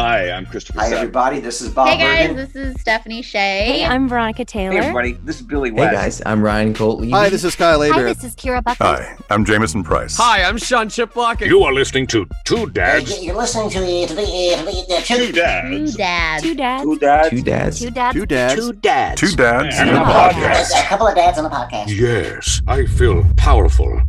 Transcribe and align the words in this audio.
Hi, 0.00 0.30
I'm 0.30 0.46
Christopher. 0.46 0.80
Hi, 0.80 0.88
Sapp. 0.88 0.96
everybody. 0.96 1.40
This 1.40 1.60
is 1.60 1.68
Bob 1.68 1.88
Hey 1.88 1.98
guys, 1.98 2.28
Bergen. 2.28 2.36
this 2.36 2.56
is 2.56 2.80
Stephanie 2.80 3.20
Shea. 3.20 3.64
Hey, 3.66 3.84
I'm 3.84 4.08
Veronica 4.08 4.46
Taylor. 4.46 4.72
Hey 4.72 4.78
everybody, 4.78 5.12
this 5.24 5.36
is 5.36 5.42
Billy 5.42 5.70
White. 5.70 5.88
Hey 5.88 5.94
guys, 5.94 6.22
I'm 6.24 6.42
Ryan 6.42 6.72
Colt 6.72 7.00
Levy. 7.00 7.12
Hi, 7.12 7.28
this 7.28 7.44
is 7.44 7.54
Kyle 7.54 7.82
Hi, 7.82 8.02
this 8.04 8.24
is 8.24 8.34
Kira 8.34 8.64
Bucket. 8.64 8.78
Hi, 8.80 9.14
I'm 9.28 9.44
Jameson 9.44 9.84
Price. 9.84 10.16
Hi, 10.16 10.42
I'm 10.44 10.56
Sean 10.56 10.88
Chiplock. 10.88 11.46
You 11.46 11.64
are 11.64 11.74
listening 11.74 12.06
to 12.08 12.26
Two 12.46 12.70
Dads, 12.70 13.22
you're 13.22 13.36
listening 13.36 13.68
to 13.68 13.80
the 13.80 14.06
to 14.06 14.14
the, 14.14 14.22
uh, 14.22 14.62
the, 14.64 14.84
the 14.88 15.02
Two 15.04 15.26
Two 15.26 15.32
Dads, 15.32 15.96
dads. 15.96 16.42
Two 16.44 16.54
dads. 16.54 16.82
Two 16.82 16.94
dads. 16.96 17.30
Two 17.30 17.42
dads. 17.42 17.78
Two 17.78 17.90
dads. 17.90 18.14
Two 18.14 18.24
dads. 18.26 18.54
Two 18.54 18.72
dads. 18.72 19.20
Two 19.20 19.36
dads 19.36 19.76
and 19.78 19.90
and 19.90 19.98
a 19.98 20.00
a 20.00 20.04
podcast. 20.06 20.82
a 20.82 20.86
couple 20.86 21.08
of 21.08 21.14
dads 21.14 21.36
on 21.36 21.44
the 21.44 21.50
podcast. 21.50 21.88
Yes, 21.94 22.62
I 22.66 22.86
feel 22.86 23.22
powerful. 23.36 24.00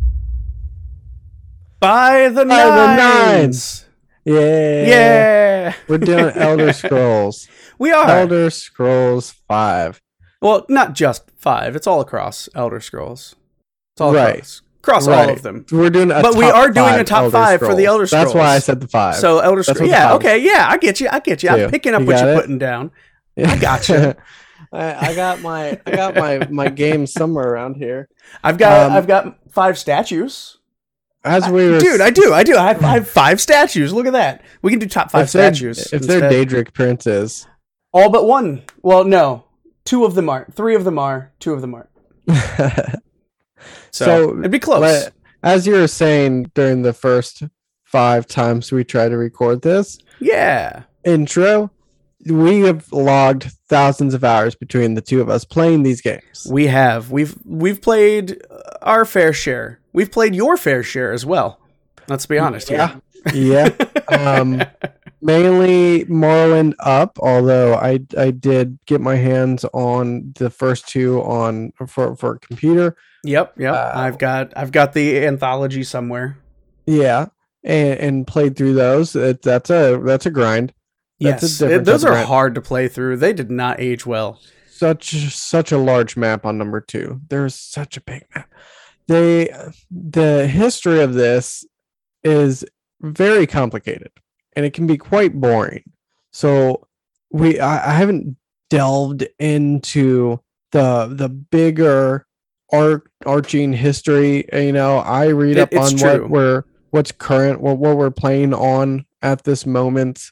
By 1.80 2.30
the 2.30 2.46
By 2.46 2.64
the 2.64 2.96
nines. 2.96 3.81
Yeah. 4.24 4.86
Yeah. 4.86 5.74
We're 5.88 5.98
doing 5.98 6.32
Elder 6.36 6.72
Scrolls. 6.72 7.48
We 7.78 7.90
are. 7.90 8.08
Elder 8.08 8.50
Scrolls 8.50 9.34
5. 9.48 10.00
Well, 10.40 10.66
not 10.68 10.94
just 10.94 11.30
five. 11.36 11.76
It's 11.76 11.86
all 11.86 12.00
across 12.00 12.48
Elder 12.54 12.80
Scrolls. 12.80 13.34
It's 13.94 14.00
all 14.00 14.12
Right. 14.14 14.34
across. 14.36 14.62
Across 14.82 15.06
all 15.08 15.14
Right. 15.14 15.30
of 15.36 15.42
them. 15.42 15.64
We're 15.70 15.90
doing 15.90 16.10
a 16.10 16.20
But 16.22 16.34
we 16.36 16.44
are 16.44 16.68
doing 16.70 16.94
a 16.94 17.04
top 17.04 17.24
Elder 17.24 17.30
five 17.32 17.60
for 17.60 17.74
the 17.74 17.86
Elder 17.86 18.06
Scrolls. 18.06 18.26
That's 18.26 18.34
why 18.34 18.54
I 18.54 18.58
said 18.58 18.80
the 18.80 18.88
5. 18.88 19.16
So 19.16 19.38
Elder 19.38 19.62
Scrolls. 19.62 19.88
Yeah, 19.90 20.14
okay, 20.14 20.38
yeah, 20.38 20.66
I 20.68 20.76
get 20.78 21.00
you. 21.00 21.08
I 21.10 21.20
get 21.20 21.42
you. 21.42 21.50
I'm 21.50 21.70
picking 21.70 21.94
up 21.94 22.00
You 22.00 22.06
what 22.08 22.20
you're 22.20 22.32
it? 22.32 22.40
putting 22.40 22.58
down. 22.58 22.90
I 23.38 23.56
gotcha. 23.56 24.16
I, 24.72 25.08
I 25.10 25.14
got 25.14 25.40
my 25.42 25.78
I 25.86 25.90
got 25.90 26.14
my 26.16 26.46
my 26.50 26.68
game 26.68 27.06
somewhere 27.06 27.46
around 27.46 27.74
here. 27.76 28.08
I've 28.42 28.56
got 28.58 28.86
Um, 28.90 28.96
I've 28.96 29.06
got 29.06 29.36
five 29.52 29.76
statues. 29.78 30.58
As 31.24 31.48
we 31.48 31.70
were 31.70 31.78
Dude, 31.78 32.00
I 32.00 32.10
do, 32.10 32.32
I 32.32 32.42
do. 32.42 32.56
I 32.56 32.68
have, 32.68 32.84
I 32.84 32.94
have 32.94 33.08
five 33.22 33.40
statues. 33.40 33.92
Look 33.92 34.06
at 34.06 34.12
that. 34.12 34.42
We 34.60 34.70
can 34.70 34.80
do 34.80 34.86
top 34.86 35.10
five 35.10 35.24
if 35.24 35.30
statues. 35.30 35.92
If 35.92 36.02
they're. 36.02 36.22
Daedric 36.22 36.72
princes. 36.72 37.46
all 37.92 38.10
but 38.10 38.26
one. 38.26 38.62
Well, 38.82 39.04
no, 39.04 39.44
two 39.84 40.04
of 40.04 40.14
them 40.14 40.28
are. 40.28 40.46
Three 40.52 40.74
of 40.74 40.84
them 40.84 40.98
are. 40.98 41.32
Two 41.38 41.52
of 41.52 41.60
them 41.60 41.74
aren't. 41.74 41.90
So, 43.92 44.04
So, 44.04 44.38
it'd 44.38 44.50
be 44.50 44.58
close. 44.58 44.80
But 44.80 45.12
as 45.42 45.66
you 45.66 45.74
were 45.74 45.86
saying 45.86 46.50
during 46.54 46.82
the 46.82 46.92
first 46.94 47.42
five 47.84 48.26
times 48.26 48.72
we 48.72 48.84
tried 48.84 49.10
to 49.10 49.18
record 49.18 49.62
this 49.62 49.98
yeah. 50.18 50.84
intro, 51.04 51.70
we 52.24 52.60
have 52.60 52.90
logged 52.90 53.50
thousands 53.68 54.14
of 54.14 54.24
hours 54.24 54.54
between 54.54 54.94
the 54.94 55.02
two 55.02 55.20
of 55.20 55.28
us 55.28 55.44
playing 55.44 55.82
these 55.82 56.00
games. 56.00 56.46
We 56.50 56.68
have. 56.68 57.10
We've 57.10 57.36
we've 57.44 57.82
played 57.82 58.40
our 58.80 59.04
fair 59.04 59.32
share. 59.32 59.78
We've 59.92 60.10
played 60.10 60.34
your 60.34 60.56
fair 60.56 60.82
share 60.82 61.12
as 61.12 61.24
well. 61.26 61.60
Let's 62.08 62.26
be 62.26 62.38
honest 62.38 62.70
Yeah. 62.70 62.98
here. 63.32 63.34
Yeah. 63.34 63.68
Um, 64.12 64.62
mainly 65.22 66.04
Morrowind 66.04 66.74
up, 66.80 67.18
although 67.20 67.74
I 67.74 68.00
I 68.18 68.30
did 68.30 68.78
get 68.86 69.00
my 69.00 69.14
hands 69.16 69.64
on 69.72 70.32
the 70.36 70.50
first 70.50 70.88
two 70.88 71.20
on 71.22 71.72
for 71.86 72.14
for 72.16 72.38
computer. 72.38 72.94
Yep, 73.24 73.54
yep. 73.58 73.74
Uh, 73.74 73.92
I've 73.94 74.18
got 74.18 74.52
I've 74.56 74.72
got 74.72 74.92
the 74.92 75.24
anthology 75.24 75.82
somewhere. 75.84 76.36
Yeah. 76.86 77.26
And, 77.64 77.98
and 78.00 78.26
played 78.26 78.56
through 78.56 78.74
those. 78.74 79.14
It, 79.16 79.40
that's 79.42 79.70
a 79.70 79.98
that's 80.04 80.26
a 80.26 80.30
grind. 80.30 80.74
That's 81.20 81.42
yes, 81.42 81.58
different 81.58 81.82
it- 81.82 81.84
those 81.84 82.04
are 82.04 82.10
grind. 82.10 82.26
hard 82.28 82.54
to 82.56 82.60
play 82.60 82.88
through. 82.88 83.16
They 83.18 83.32
did 83.32 83.50
not 83.50 83.80
age 83.80 84.04
well. 84.04 84.40
such 84.68 85.14
such 85.34 85.70
a 85.72 85.78
large 85.78 86.16
map 86.16 86.44
on 86.44 86.58
number 86.58 86.80
two. 86.80 87.20
There's 87.28 87.54
such 87.54 87.96
a 87.96 88.00
big 88.00 88.24
map. 88.34 88.50
They 89.08 89.50
the 89.90 90.46
history 90.46 91.00
of 91.00 91.14
this 91.14 91.64
is 92.22 92.64
very 93.00 93.46
complicated 93.46 94.10
and 94.54 94.64
it 94.64 94.72
can 94.72 94.86
be 94.86 94.96
quite 94.96 95.40
boring. 95.40 95.82
So 96.32 96.86
we 97.30 97.58
I, 97.58 97.90
I 97.90 97.94
haven't 97.94 98.36
delved 98.70 99.26
into 99.38 100.40
the 100.70 101.06
the 101.12 101.28
bigger 101.28 102.26
arc 102.72 103.10
arching 103.26 103.72
history. 103.72 104.44
You 104.52 104.72
know, 104.72 104.98
I 104.98 105.26
read 105.26 105.56
It- 105.58 105.74
up 105.74 105.80
on 105.82 105.96
true. 105.96 106.22
what 106.22 106.30
we're 106.30 106.64
what's 106.90 107.12
current, 107.12 107.60
what, 107.60 107.78
what 107.78 107.96
we're 107.96 108.10
playing 108.10 108.52
on 108.54 109.06
at 109.22 109.44
this 109.44 109.64
moment, 109.66 110.30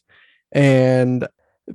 and 0.53 1.27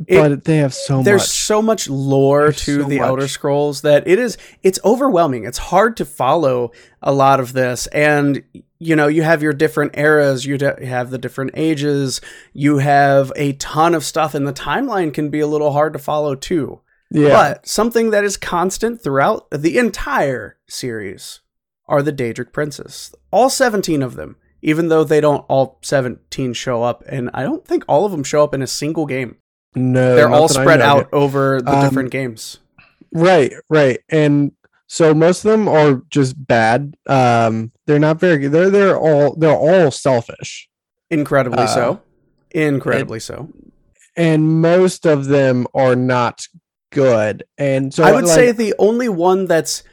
It- 0.07 0.17
but 0.19 0.43
they 0.45 0.57
have 0.57 0.73
so 0.73 1.01
There's 1.03 1.21
much. 1.21 1.29
so 1.29 1.61
much 1.61 1.89
lore 1.89 2.43
There's 2.43 2.63
to 2.65 2.81
so 2.83 2.87
the 2.87 2.99
Elder. 2.99 3.27
Scrolls 3.27 3.81
that 3.81 4.07
it 4.07 4.19
is 4.19 4.37
it's 4.63 4.79
overwhelming. 4.85 5.43
It's 5.45 5.57
hard 5.57 5.97
to 5.97 6.05
follow 6.05 6.71
a 7.01 7.13
lot 7.13 7.39
of 7.39 7.53
this 7.53 7.87
and 7.87 8.43
you 8.77 8.95
know, 8.95 9.07
you 9.07 9.23
have 9.23 9.41
your 9.41 9.53
different 9.53 9.97
eras, 9.97 10.45
you 10.45 10.57
have 10.83 11.09
the 11.09 11.17
different 11.17 11.51
ages, 11.55 12.19
you 12.53 12.79
have 12.79 13.31
a 13.37 13.53
ton 13.53 13.95
of 13.95 14.03
stuff 14.03 14.35
and 14.35 14.45
the 14.45 14.53
timeline 14.53 15.13
can 15.13 15.29
be 15.29 15.39
a 15.39 15.47
little 15.47 15.71
hard 15.71 15.93
to 15.93 15.99
follow 15.99 16.35
too. 16.35 16.81
Yeah. 17.09 17.29
But 17.29 17.67
something 17.67 18.09
that 18.11 18.23
is 18.25 18.35
constant 18.35 19.01
throughout 19.01 19.47
the 19.49 19.77
entire 19.77 20.57
series 20.67 21.39
are 21.87 22.01
the 22.01 22.11
Daedric 22.11 22.51
Princes. 22.51 23.13
All 23.31 23.49
17 23.49 24.01
of 24.03 24.15
them, 24.15 24.35
even 24.61 24.89
though 24.89 25.03
they 25.03 25.21
don't 25.21 25.45
all 25.47 25.79
17 25.81 26.53
show 26.53 26.83
up 26.83 27.03
and 27.07 27.29
I 27.33 27.43
don't 27.43 27.65
think 27.65 27.85
all 27.87 28.05
of 28.05 28.11
them 28.11 28.23
show 28.23 28.43
up 28.43 28.53
in 28.53 28.61
a 28.61 28.67
single 28.67 29.05
game. 29.05 29.37
No, 29.75 30.15
They're 30.15 30.29
all 30.29 30.47
spread 30.47 30.81
out 30.81 31.09
over 31.13 31.61
the 31.61 31.71
Um, 31.71 31.83
different 31.83 32.11
games. 32.11 32.59
Right, 33.11 33.53
right. 33.69 33.99
And 34.09 34.51
so 34.87 35.13
most 35.13 35.45
of 35.45 35.51
them 35.51 35.67
are 35.67 36.01
just 36.09 36.35
bad. 36.47 36.95
Um 37.07 37.71
they're 37.85 37.99
not 37.99 38.19
very 38.19 38.37
good. 38.39 38.51
They're 38.51 38.69
they're 38.69 38.97
all 38.97 39.35
they're 39.35 39.51
all 39.55 39.91
selfish. 39.91 40.69
Incredibly 41.09 41.63
uh, 41.63 41.67
so. 41.67 42.01
Incredibly 42.51 43.19
so. 43.19 43.49
And 44.15 44.61
most 44.61 45.05
of 45.05 45.25
them 45.25 45.67
are 45.73 45.95
not 45.95 46.47
good. 46.91 47.43
And 47.57 47.93
so 47.93 48.03
I 48.03 48.11
would 48.13 48.25
like, 48.25 48.33
say 48.33 48.51
the 48.51 48.73
only 48.79 49.09
one 49.09 49.45
that's 49.45 49.83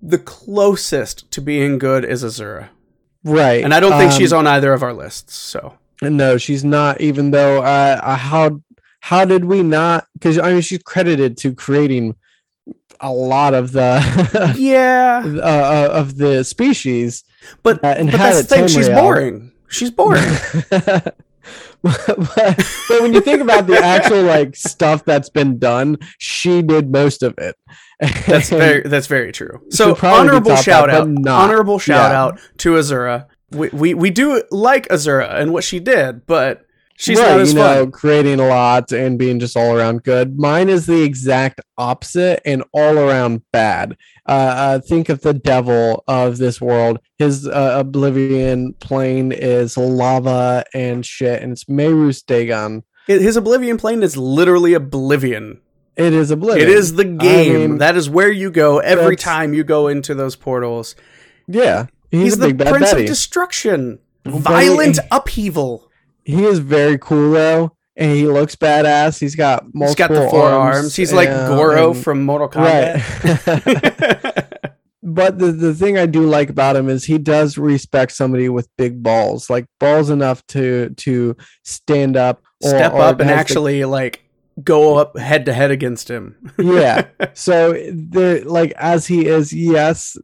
the 0.00 0.18
closest 0.18 1.30
to 1.32 1.40
being 1.40 1.78
good 1.78 2.04
is 2.04 2.24
Azura. 2.24 2.68
right. 3.24 3.62
And 3.62 3.74
I 3.74 3.80
don't 3.80 3.98
think 3.98 4.12
um, 4.12 4.18
she's 4.18 4.32
on 4.32 4.46
either 4.46 4.72
of 4.72 4.82
our 4.82 4.94
lists. 4.94 5.34
So 5.34 5.74
No, 6.00 6.38
she's 6.38 6.64
not. 6.64 7.00
Even 7.00 7.32
though 7.32 7.58
uh, 7.62 8.00
uh 8.02 8.16
how 8.16 8.60
how 9.00 9.24
did 9.24 9.44
we 9.44 9.62
not? 9.62 10.06
Because 10.14 10.38
I 10.38 10.52
mean, 10.52 10.60
she's 10.62 10.82
credited 10.82 11.36
to 11.38 11.54
creating 11.54 12.16
a 13.00 13.10
lot 13.12 13.54
of 13.54 13.72
the 13.72 14.54
yeah, 14.58 15.22
uh, 15.24 15.88
of 15.92 16.16
the 16.18 16.44
species. 16.44 17.24
but, 17.62 17.82
uh, 17.82 17.88
and 17.88 18.10
but 18.10 18.18
that's 18.18 18.38
the 18.38 18.44
thing. 18.44 18.68
She's 18.68 18.88
boring. 18.88 19.52
She's 19.68 19.90
boring. 19.90 20.22
but, 20.70 21.14
but 21.82 23.00
when 23.02 23.14
you 23.14 23.20
think 23.20 23.40
about 23.40 23.66
the 23.66 23.78
actual 23.82 24.22
like 24.22 24.54
stuff 24.54 25.04
that's 25.04 25.30
been 25.30 25.58
done, 25.58 25.96
she 26.18 26.62
did 26.62 26.90
most 26.90 27.22
of 27.22 27.34
it. 27.38 27.56
That's 28.26 28.50
very 28.50 28.82
that's 28.82 29.06
very 29.06 29.32
true. 29.32 29.60
So 29.70 29.96
honorable 30.02 30.56
shout 30.56 30.90
out, 30.90 31.08
honorable 31.26 31.78
shout 31.78 32.12
Yeah. 32.12 32.22
out 32.22 32.40
to 32.58 32.72
Azura. 32.72 33.26
We, 33.50 33.68
we 33.70 33.94
we 33.94 34.10
do 34.10 34.42
like 34.50 34.88
Azura 34.88 35.34
and 35.34 35.52
what 35.52 35.64
she 35.64 35.80
did, 35.80 36.26
but 36.26 36.64
she's 37.00 37.18
right, 37.18 37.30
not 37.30 37.40
as 37.40 37.52
you 37.52 37.58
know, 37.58 37.82
fun. 37.84 37.92
creating 37.92 38.40
a 38.40 38.46
lot 38.46 38.92
and 38.92 39.18
being 39.18 39.40
just 39.40 39.56
all 39.56 39.76
around 39.76 40.02
good. 40.02 40.38
Mine 40.38 40.68
is 40.68 40.86
the 40.86 41.02
exact 41.02 41.60
opposite 41.78 42.40
and 42.44 42.62
all 42.72 42.98
around 42.98 43.42
bad. 43.52 43.96
Uh, 44.28 44.32
uh, 44.32 44.78
think 44.80 45.08
of 45.08 45.22
the 45.22 45.34
devil 45.34 46.04
of 46.06 46.38
this 46.38 46.60
world. 46.60 47.00
His 47.18 47.46
uh, 47.46 47.76
oblivion 47.78 48.74
plane 48.74 49.32
is 49.32 49.76
lava 49.76 50.64
and 50.74 51.04
shit, 51.04 51.42
and 51.42 51.52
it's 51.52 51.64
Mehrunes 51.64 52.24
Dagon. 52.24 52.84
His 53.06 53.36
Oblivion 53.36 53.76
plane 53.76 54.04
is 54.04 54.16
literally 54.16 54.74
Oblivion. 54.74 55.60
It 55.96 56.12
is 56.12 56.30
oblivion. 56.30 56.68
It 56.68 56.72
is 56.72 56.94
the 56.94 57.04
game. 57.04 57.54
mean, 57.54 57.78
that 57.78 57.96
is 57.96 58.08
where 58.08 58.30
you 58.30 58.50
go 58.50 58.78
every 58.78 59.16
time 59.16 59.52
you 59.52 59.64
go 59.64 59.88
into 59.88 60.14
those 60.14 60.36
portals. 60.36 60.94
yeah. 61.46 61.86
He's, 62.10 62.22
He's, 62.22 62.34
a 62.34 62.36
the 62.38 62.46
big 62.48 62.58
bad 62.58 62.70
Prince 62.70 62.90
Betty. 62.90 63.02
of 63.02 63.08
Destruction. 63.08 63.98
Violent 64.24 64.98
upheaval. 65.12 65.89
He 66.24 66.44
is 66.44 66.58
very 66.58 66.98
cool 66.98 67.32
though, 67.32 67.76
and 67.96 68.12
he 68.12 68.26
looks 68.26 68.56
badass. 68.56 69.18
He's 69.18 69.34
got 69.34 69.64
multiple 69.74 69.88
He's 69.88 69.94
got 69.96 70.08
the 70.24 70.30
four 70.30 70.48
arms. 70.48 70.96
He's 70.96 71.12
like 71.12 71.28
Goro 71.28 71.92
and- 71.92 72.02
from 72.02 72.22
Mortal 72.24 72.48
Kombat. 72.48 73.56
Right. 73.56 74.72
but 75.02 75.38
the, 75.38 75.52
the 75.52 75.74
thing 75.74 75.98
I 75.98 76.06
do 76.06 76.22
like 76.26 76.50
about 76.50 76.76
him 76.76 76.88
is 76.88 77.04
he 77.04 77.18
does 77.18 77.56
respect 77.58 78.12
somebody 78.12 78.48
with 78.48 78.68
big 78.76 79.02
balls, 79.02 79.48
like 79.50 79.66
balls 79.78 80.10
enough 80.10 80.46
to 80.48 80.90
to 80.98 81.36
stand 81.64 82.16
up, 82.16 82.42
or- 82.62 82.70
Step 82.70 82.92
or 82.92 83.00
up 83.02 83.20
and 83.20 83.28
has 83.28 83.36
the- 83.36 83.40
actually 83.40 83.84
like 83.84 84.22
go 84.62 84.96
up 84.98 85.16
head 85.18 85.46
to 85.46 85.52
head 85.54 85.70
against 85.70 86.10
him. 86.10 86.36
yeah. 86.58 87.06
So 87.34 87.72
the 87.72 88.42
like 88.46 88.72
as 88.72 89.06
he 89.06 89.26
is, 89.26 89.52
yes, 89.52 90.16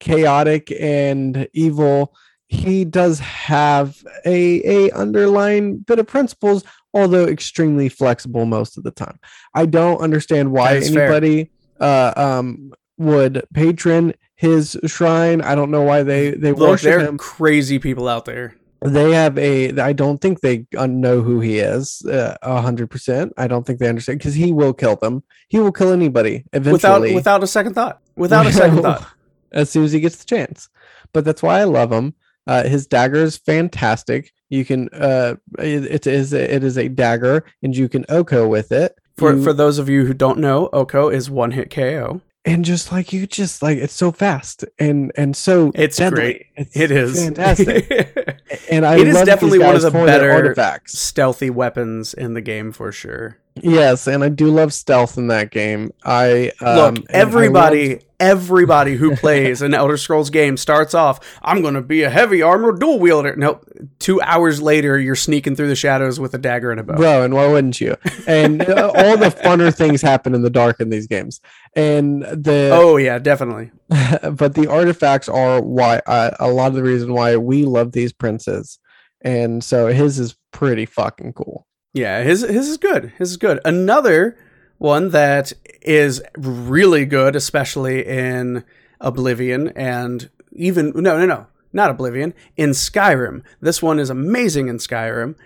chaotic 0.00 0.72
and 0.80 1.48
evil. 1.52 2.14
He 2.48 2.84
does 2.84 3.18
have 3.18 3.96
a 4.24 4.86
a 4.88 4.90
underlying 4.92 5.78
bit 5.78 5.98
of 5.98 6.06
principles, 6.06 6.62
although 6.94 7.24
extremely 7.26 7.88
flexible 7.88 8.46
most 8.46 8.78
of 8.78 8.84
the 8.84 8.90
time. 8.92 9.18
I 9.54 9.66
don't 9.66 9.98
understand 10.00 10.52
why 10.52 10.74
That 10.74 10.82
is 10.84 10.94
fair. 10.94 11.06
anybody 11.12 11.50
uh, 11.80 12.12
um 12.16 12.72
would 12.98 13.44
patron 13.52 14.14
his 14.36 14.78
shrine. 14.86 15.40
I 15.42 15.54
don't 15.54 15.70
know 15.70 15.82
why 15.82 16.02
they 16.04 16.30
they 16.30 16.52
Look, 16.52 16.60
worship 16.70 16.84
there 16.84 16.98
are 17.00 17.08
him. 17.08 17.18
crazy 17.18 17.78
people 17.78 18.06
out 18.08 18.24
there. 18.26 18.54
they 18.84 19.12
have 19.12 19.36
a 19.38 19.72
i 19.80 19.92
don't 19.92 20.20
think 20.20 20.40
they 20.42 20.66
know 20.74 21.22
who 21.22 21.40
he 21.40 21.58
is 21.58 22.04
uh, 22.04 22.36
a 22.42 22.60
hundred 22.60 22.88
percent 22.90 23.32
i 23.38 23.46
don't 23.48 23.64
think 23.66 23.78
they 23.80 23.88
understand 23.88 24.18
because 24.18 24.34
he 24.34 24.52
will 24.52 24.74
kill 24.74 24.96
them 24.96 25.22
he 25.48 25.58
will 25.58 25.72
kill 25.72 25.92
anybody 25.92 26.44
eventually 26.52 27.14
without 27.14 27.14
without 27.14 27.42
a 27.42 27.46
second 27.46 27.72
thought. 27.74 28.00
Without 28.16 28.46
a 28.46 28.52
second 28.52 28.82
thought. 28.86 29.04
as 29.50 29.70
soon 29.70 29.82
as 29.84 29.92
he 29.92 29.98
gets 30.00 30.16
the 30.18 30.26
chance 30.26 30.68
but 31.14 31.24
that's 31.24 31.42
why 31.42 31.58
i 31.60 31.64
love 31.64 31.90
him 31.90 32.14
uh, 32.46 32.64
his 32.64 32.86
dagger 32.86 33.22
is 33.22 33.36
fantastic 33.36 34.32
you 34.48 34.64
can 34.64 34.88
uh 34.92 35.34
it, 35.58 35.84
it 35.84 36.06
is 36.06 36.32
a, 36.32 36.54
it 36.54 36.62
is 36.62 36.76
a 36.78 36.88
dagger 36.88 37.44
and 37.62 37.76
you 37.76 37.88
can 37.88 38.04
oko 38.08 38.46
with 38.46 38.70
it 38.72 38.94
For 39.18 39.32
You- 39.34 39.42
for 39.42 39.52
those 39.52 39.78
of 39.78 39.88
you 39.88 40.04
who 40.06 40.14
don't 40.14 40.38
know, 40.38 40.68
Oko 40.72 41.08
is 41.08 41.28
one 41.30 41.50
hit 41.52 41.70
KO. 41.70 42.20
and 42.44 42.64
just 42.64 42.92
like 42.92 43.12
you 43.12 43.26
just 43.26 43.62
like 43.62 43.78
it's 43.78 43.92
so 43.94 44.12
fast 44.12 44.64
and 44.78 45.10
and 45.16 45.34
so 45.36 45.72
It's 45.74 45.96
deadly. 45.96 46.16
great. 46.16 46.46
It's 46.56 46.76
It 46.76 46.90
is 46.92 47.24
fantastic 47.24 47.90
and 48.70 48.86
i 48.86 48.96
It 48.98 49.08
is 49.08 49.20
definitely 49.22 49.58
one 49.58 49.74
of 49.74 49.82
the 49.82 49.90
better 49.90 50.30
artifacts 50.30 50.96
stealthy 50.98 51.50
weapons 51.50 52.14
in 52.14 52.34
the 52.34 52.40
game 52.42 52.70
for 52.72 52.92
sure. 52.92 53.38
Yes, 53.62 54.06
and 54.06 54.22
I 54.22 54.28
do 54.28 54.48
love 54.48 54.72
stealth 54.74 55.16
in 55.16 55.28
that 55.28 55.50
game. 55.50 55.90
I 56.04 56.52
um, 56.60 56.76
Look, 56.76 56.96
and 56.98 57.06
I 57.10 57.12
everybody, 57.12 57.88
love- 57.94 58.02
everybody 58.20 58.96
who 58.96 59.16
plays 59.16 59.62
an 59.62 59.72
Elder 59.74 59.96
Scrolls 59.96 60.30
game 60.30 60.56
starts 60.56 60.92
off, 60.94 61.20
I'm 61.42 61.62
going 61.62 61.74
to 61.74 61.80
be 61.82 62.02
a 62.02 62.10
heavy 62.10 62.42
armor 62.42 62.72
dual 62.72 62.98
wielder. 62.98 63.34
Nope. 63.36 63.66
Two 63.98 64.20
hours 64.20 64.60
later, 64.60 64.98
you're 64.98 65.14
sneaking 65.16 65.56
through 65.56 65.68
the 65.68 65.76
shadows 65.76 66.20
with 66.20 66.34
a 66.34 66.38
dagger 66.38 66.70
and 66.70 66.80
a 66.80 66.82
bow. 66.82 66.96
bro, 66.96 67.22
and 67.22 67.34
why 67.34 67.46
wouldn't 67.48 67.80
you? 67.80 67.96
And 68.26 68.62
uh, 68.62 68.92
all 68.94 69.16
the 69.16 69.30
funner 69.30 69.74
things 69.74 70.02
happen 70.02 70.34
in 70.34 70.42
the 70.42 70.50
dark 70.50 70.80
in 70.80 70.90
these 70.90 71.06
games, 71.06 71.40
and 71.74 72.22
the 72.22 72.70
Oh, 72.72 72.96
yeah, 72.98 73.18
definitely. 73.18 73.70
but 73.88 74.54
the 74.54 74.66
artifacts 74.70 75.28
are 75.28 75.60
why 75.62 76.00
uh, 76.06 76.30
a 76.40 76.48
lot 76.50 76.68
of 76.68 76.74
the 76.74 76.82
reason 76.82 77.12
why 77.14 77.36
we 77.36 77.64
love 77.64 77.92
these 77.92 78.12
princes, 78.12 78.78
and 79.22 79.62
so 79.64 79.86
his 79.88 80.18
is 80.18 80.36
pretty 80.52 80.86
fucking 80.86 81.32
cool. 81.32 81.65
Yeah, 81.96 82.22
his 82.22 82.42
his 82.42 82.68
is 82.68 82.76
good. 82.76 83.12
His 83.18 83.30
is 83.32 83.36
good. 83.36 83.58
Another 83.64 84.36
one 84.78 85.08
that 85.10 85.52
is 85.82 86.22
really 86.36 87.06
good, 87.06 87.34
especially 87.34 88.04
in 88.06 88.64
Oblivion 89.00 89.68
and 89.68 90.28
even 90.52 90.92
no, 90.94 91.18
no, 91.18 91.24
no, 91.26 91.46
not 91.72 91.90
Oblivion, 91.90 92.34
in 92.56 92.70
Skyrim. 92.70 93.42
This 93.60 93.82
one 93.82 93.98
is 93.98 94.10
amazing 94.10 94.68
in 94.68 94.76
Skyrim, 94.78 95.36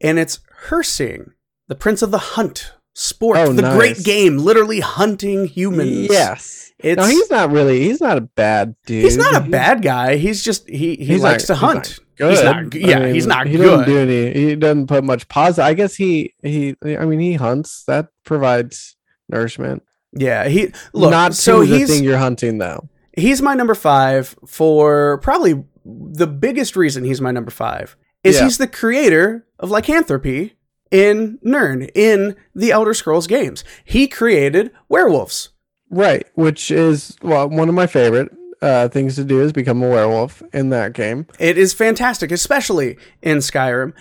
and 0.00 0.18
it's 0.18 0.40
Hircine, 0.68 1.32
the 1.68 1.74
Prince 1.76 2.02
of 2.02 2.10
the 2.10 2.18
Hunt. 2.18 2.72
Sport, 2.92 3.38
Oh, 3.38 3.52
the 3.52 3.62
great 3.76 4.02
game, 4.02 4.36
literally 4.38 4.80
hunting 4.80 5.46
humans. 5.46 6.08
Yes, 6.10 6.72
it's 6.80 6.98
no, 7.00 7.06
he's 7.06 7.30
not 7.30 7.50
really. 7.52 7.84
He's 7.84 8.00
not 8.00 8.18
a 8.18 8.22
bad 8.22 8.74
dude. 8.84 9.04
he's 9.04 9.16
not 9.16 9.36
a 9.36 9.48
bad 9.48 9.80
guy. 9.80 10.16
He's 10.16 10.42
just 10.42 10.68
he 10.68 10.96
he 10.96 11.04
He's 11.04 11.22
likes 11.22 11.48
not- 11.48 11.54
to 11.54 11.60
he's 11.60 11.60
hunt. 11.60 11.98
Good. 12.20 12.30
He's 12.30 12.42
not, 12.44 12.56
I 12.56 12.78
yeah, 12.78 12.98
mean, 13.00 13.14
he's 13.14 13.26
not 13.26 13.46
he 13.46 13.56
good. 13.56 13.64
doesn't 13.64 13.86
do 13.86 13.98
any. 13.98 14.32
He 14.32 14.54
doesn't 14.56 14.86
put 14.86 15.02
much 15.04 15.26
positive. 15.28 15.64
I 15.64 15.74
guess 15.74 15.94
he 15.94 16.34
he. 16.42 16.76
I 16.84 17.04
mean, 17.06 17.20
he 17.20 17.34
hunts. 17.34 17.84
That 17.86 18.08
provides 18.24 18.96
nourishment. 19.28 19.82
yeah, 20.12 20.48
he 20.48 20.72
look. 20.92 21.10
not 21.10 21.34
so 21.34 21.60
the 21.60 21.78
he's 21.78 21.88
thing 21.88 22.04
you're 22.04 22.18
hunting 22.18 22.58
though. 22.58 22.88
he's 23.16 23.40
my 23.42 23.54
number 23.54 23.74
five 23.74 24.34
for 24.46 25.18
probably 25.18 25.64
the 25.84 26.26
biggest 26.26 26.76
reason 26.76 27.04
he's 27.04 27.20
my 27.20 27.30
number 27.30 27.50
five 27.50 27.96
is 28.22 28.36
Yeah. 28.36 28.44
he's 28.44 28.58
the 28.58 28.66
creator 28.68 29.46
of 29.58 29.70
lycanthropy 29.70 30.56
in 30.90 31.38
Nern 31.42 31.82
in 31.94 32.34
the 32.54 32.70
Elder 32.72 32.92
Scrolls 32.94 33.26
games. 33.26 33.62
He 33.84 34.06
created 34.08 34.70
werewolves. 34.88 35.50
Right, 35.88 36.26
which 36.34 36.70
is 36.70 37.16
well 37.22 37.48
one 37.48 37.68
of 37.68 37.74
my 37.74 37.86
favorite 37.86 38.30
uh, 38.62 38.88
things 38.88 39.16
to 39.16 39.24
do 39.24 39.40
is 39.40 39.52
become 39.52 39.82
a 39.82 39.88
werewolf 39.88 40.42
in 40.52 40.68
that 40.70 40.92
game. 40.92 41.26
It 41.38 41.56
is 41.58 41.72
fantastic, 41.72 42.30
especially 42.30 42.98
in 43.22 43.38
Skyrim. 43.38 43.92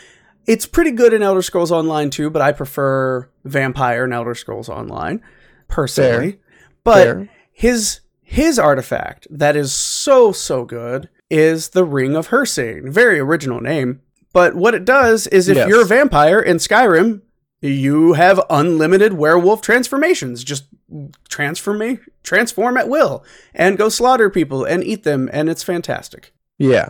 It's 0.45 0.65
pretty 0.65 0.91
good 0.91 1.13
in 1.13 1.21
Elder 1.21 1.41
Scrolls 1.41 1.71
Online 1.71 2.09
too, 2.09 2.29
but 2.29 2.41
I 2.41 2.51
prefer 2.51 3.29
Vampire 3.45 4.05
in 4.05 4.13
Elder 4.13 4.33
Scrolls 4.35 4.67
Online 4.69 5.21
personally. 5.67 6.39
But 6.83 7.03
Fair. 7.05 7.29
his 7.51 7.99
his 8.23 8.57
artifact 8.59 9.27
that 9.29 9.55
is 9.55 9.71
so 9.73 10.31
so 10.31 10.65
good 10.65 11.09
is 11.29 11.69
the 11.69 11.83
Ring 11.85 12.15
of 12.15 12.29
Hircine. 12.29 12.89
Very 12.91 13.19
original 13.19 13.61
name. 13.61 14.01
But 14.33 14.55
what 14.55 14.73
it 14.75 14.85
does 14.85 15.27
is 15.27 15.47
if 15.47 15.57
Yes. 15.57 15.67
you're 15.69 15.81
a 15.81 15.85
vampire 15.85 16.39
in 16.39 16.57
Skyrim, 16.57 17.21
you 17.61 18.13
have 18.13 18.41
unlimited 18.49 19.13
werewolf 19.13 19.61
transformations. 19.61 20.43
Just 20.43 20.65
transform 21.29 21.77
me 21.79 21.99
transform 22.23 22.77
at 22.77 22.89
will 22.89 23.23
and 23.53 23.77
go 23.77 23.89
slaughter 23.89 24.29
people 24.29 24.63
and 24.65 24.83
eat 24.83 25.03
them 25.03 25.29
and 25.31 25.49
it's 25.49 25.63
fantastic. 25.63 26.33
Yeah, 26.57 26.89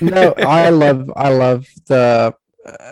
no, 0.00 0.34
I 0.38 0.70
love 0.70 1.10
I 1.16 1.30
love 1.30 1.66
the 1.86 2.34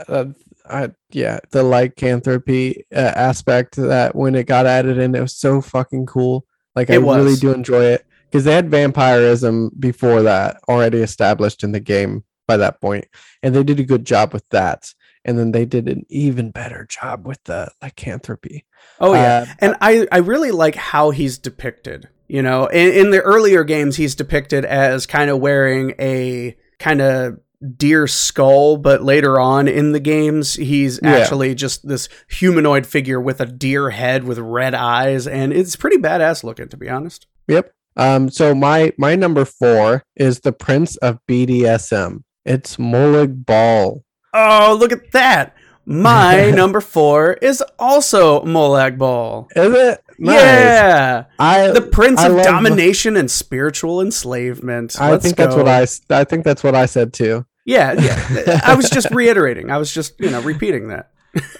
uh, 0.08 0.24
I 0.68 0.90
yeah 1.10 1.38
the 1.50 1.62
lycanthropy 1.62 2.84
uh, 2.94 2.98
aspect 2.98 3.76
that 3.76 4.14
when 4.14 4.34
it 4.34 4.46
got 4.46 4.66
added 4.66 4.98
in, 4.98 5.14
it 5.14 5.20
was 5.20 5.36
so 5.36 5.60
fucking 5.60 6.06
cool. 6.06 6.46
Like 6.74 6.90
I 6.90 6.98
was. 6.98 7.24
really 7.24 7.36
do 7.36 7.52
enjoy 7.52 7.84
it 7.84 8.06
because 8.26 8.44
they 8.44 8.54
had 8.54 8.70
vampirism 8.70 9.70
before 9.78 10.22
that 10.22 10.60
already 10.68 10.98
established 10.98 11.64
in 11.64 11.72
the 11.72 11.80
game 11.80 12.24
by 12.46 12.56
that 12.56 12.80
point, 12.80 13.06
and 13.42 13.54
they 13.54 13.62
did 13.62 13.80
a 13.80 13.84
good 13.84 14.04
job 14.04 14.32
with 14.32 14.48
that. 14.50 14.92
And 15.24 15.38
then 15.38 15.52
they 15.52 15.64
did 15.64 15.88
an 15.88 16.04
even 16.08 16.50
better 16.50 16.86
job 16.88 17.26
with 17.26 17.42
the 17.44 17.70
lycanthropy. 17.82 18.64
Oh 19.00 19.12
yeah, 19.14 19.46
Uh, 19.48 19.54
and 19.60 19.76
I 19.80 20.06
I 20.12 20.18
really 20.18 20.50
like 20.52 20.74
how 20.76 21.10
he's 21.10 21.38
depicted. 21.38 22.08
You 22.28 22.42
know, 22.42 22.66
in, 22.66 22.92
in 22.92 23.10
the 23.10 23.20
earlier 23.20 23.64
games, 23.64 23.96
he's 23.96 24.14
depicted 24.14 24.64
as 24.64 25.06
kind 25.06 25.30
of 25.30 25.38
wearing 25.40 25.94
a 25.98 26.56
kind 26.78 27.00
of 27.00 27.38
deer 27.76 28.06
skull, 28.06 28.76
but 28.76 29.02
later 29.02 29.40
on 29.40 29.66
in 29.66 29.92
the 29.92 29.98
games, 29.98 30.54
he's 30.54 31.00
Yeah. 31.02 31.16
actually 31.16 31.54
just 31.54 31.88
this 31.88 32.08
humanoid 32.28 32.86
figure 32.86 33.20
with 33.20 33.40
a 33.40 33.46
deer 33.46 33.90
head 33.90 34.24
with 34.24 34.38
red 34.38 34.74
eyes, 34.74 35.26
and 35.26 35.52
it's 35.52 35.74
pretty 35.74 35.96
badass 35.96 36.44
looking, 36.44 36.68
to 36.68 36.76
be 36.76 36.88
honest. 36.88 37.26
Yep. 37.48 37.72
Um, 37.96 38.28
so 38.30 38.54
my 38.54 38.92
my 38.98 39.16
number 39.16 39.44
four 39.44 40.04
is 40.14 40.40
the 40.40 40.52
Prince 40.52 40.96
of 40.98 41.18
BDSM. 41.26 42.22
It's 42.44 42.76
Molag 42.76 43.44
Bal. 43.44 44.04
Oh, 44.34 44.76
look 44.78 44.92
at 44.92 45.12
that! 45.12 45.56
My 45.86 46.50
number 46.54 46.80
four 46.80 47.32
is 47.34 47.62
also 47.78 48.42
Molag 48.44 48.98
Bal. 48.98 49.48
Is 49.56 49.74
it? 49.74 50.04
Nice. 50.18 50.34
Yeah, 50.34 51.24
I 51.38 51.68
the 51.68 51.80
Prince 51.82 52.20
I 52.20 52.28
of 52.28 52.42
Domination 52.42 53.16
and 53.16 53.30
Spiritual 53.30 54.00
Enslavement. 54.00 55.00
I 55.00 55.12
Let's 55.12 55.24
think 55.24 55.36
that's 55.36 55.54
what 55.54 55.66
go. 55.66 55.70
I 55.70 55.86
I 56.20 56.24
think 56.24 56.44
that's 56.44 56.62
what 56.64 56.74
I 56.74 56.86
said 56.86 57.12
too. 57.12 57.46
Yeah, 57.64 57.92
yeah. 57.92 58.60
I 58.64 58.74
was 58.74 58.88
just 58.90 59.10
reiterating. 59.10 59.70
I 59.70 59.76
was 59.76 59.92
just, 59.92 60.18
you 60.18 60.30
know, 60.30 60.40
repeating 60.40 60.88
that. 60.88 61.10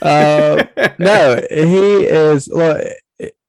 Uh, 0.00 0.64
no, 0.98 1.36
he 1.50 2.04
is. 2.04 2.48
Look, 2.48 2.82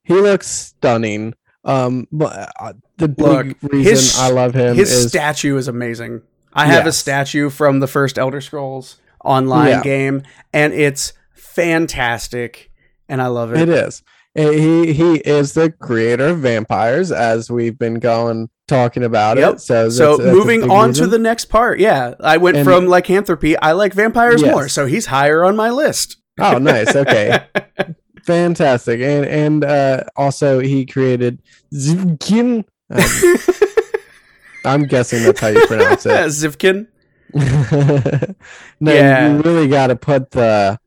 he 0.03 0.13
looks 0.13 0.47
stunning. 0.47 1.35
Um, 1.63 2.07
but 2.11 2.51
uh, 2.59 2.73
the 2.97 3.07
big 3.07 3.25
Look, 3.25 3.47
reason 3.63 3.91
his- 3.91 4.19
I 4.19 4.29
love 4.31 4.53
him 4.53 4.75
His 4.75 4.91
is 4.91 5.07
statue 5.09 5.55
is 5.57 5.67
amazing. 5.67 6.21
I 6.53 6.65
have 6.65 6.85
a 6.87 6.91
statue 6.91 7.49
from 7.49 7.79
the 7.79 7.87
first 7.87 8.17
Elder 8.17 8.41
Scrolls 8.41 8.97
online 9.23 9.69
Yeah. 9.69 9.81
game, 9.83 10.21
and 10.53 10.73
it's 10.73 11.13
fantastic, 11.33 12.71
and 13.07 13.21
I 13.21 13.27
love 13.27 13.53
it. 13.53 13.61
it 13.61 13.69
is. 13.69 14.01
Uh, 14.37 14.51
He 14.51 14.93
he 14.93 15.15
is 15.17 15.53
the 15.53 15.71
creator 15.71 16.27
of 16.27 16.39
vampires, 16.39 17.11
as 17.11 17.49
we've 17.49 17.77
been 17.77 17.95
going 17.99 18.49
talking 18.67 19.03
about 19.03 19.37
Yep. 19.37 19.53
it. 19.55 19.61
So 19.61 19.89
So 19.89 20.03
that's- 20.17 20.25
that's 20.25 20.37
moving 20.37 20.69
on 20.69 20.93
to 20.93 21.07
the 21.07 21.17
next 21.19 21.45
part, 21.45 21.79
yeah, 21.79 22.13
I 22.21 22.37
went 22.37 22.55
And- 22.57 22.65
from 22.65 22.87
lycanthropy. 22.87 23.57
I 23.57 23.71
like 23.71 23.93
vampires 23.93 24.41
Yes. 24.43 24.51
more, 24.53 24.67
so 24.69 24.85
he's 24.85 25.07
higher 25.07 25.43
on 25.43 25.55
my 25.55 25.71
list. 25.71 26.17
Oh, 26.39 26.57
nice. 26.59 26.95
Okay. 26.95 27.39
Fantastic. 28.23 29.01
And 29.01 29.25
and 29.25 29.65
uh 29.65 30.03
also 30.15 30.59
he 30.59 30.85
created 30.85 31.39
Xivkyn. 31.73 32.63
Um, 32.91 33.03
I'm 34.65 34.83
guessing 34.85 35.23
that's 35.23 35.39
how 35.39 35.47
you 35.47 35.65
pronounce 35.65 36.05
it. 36.05 36.11
Xivkyn. 36.11 36.87
no, 38.79 38.93
Yeah. 38.93 39.29
you 39.33 39.41
really 39.41 39.67
got 39.67 39.87
to 39.87 39.95
put 39.95 40.31
the 40.31 40.79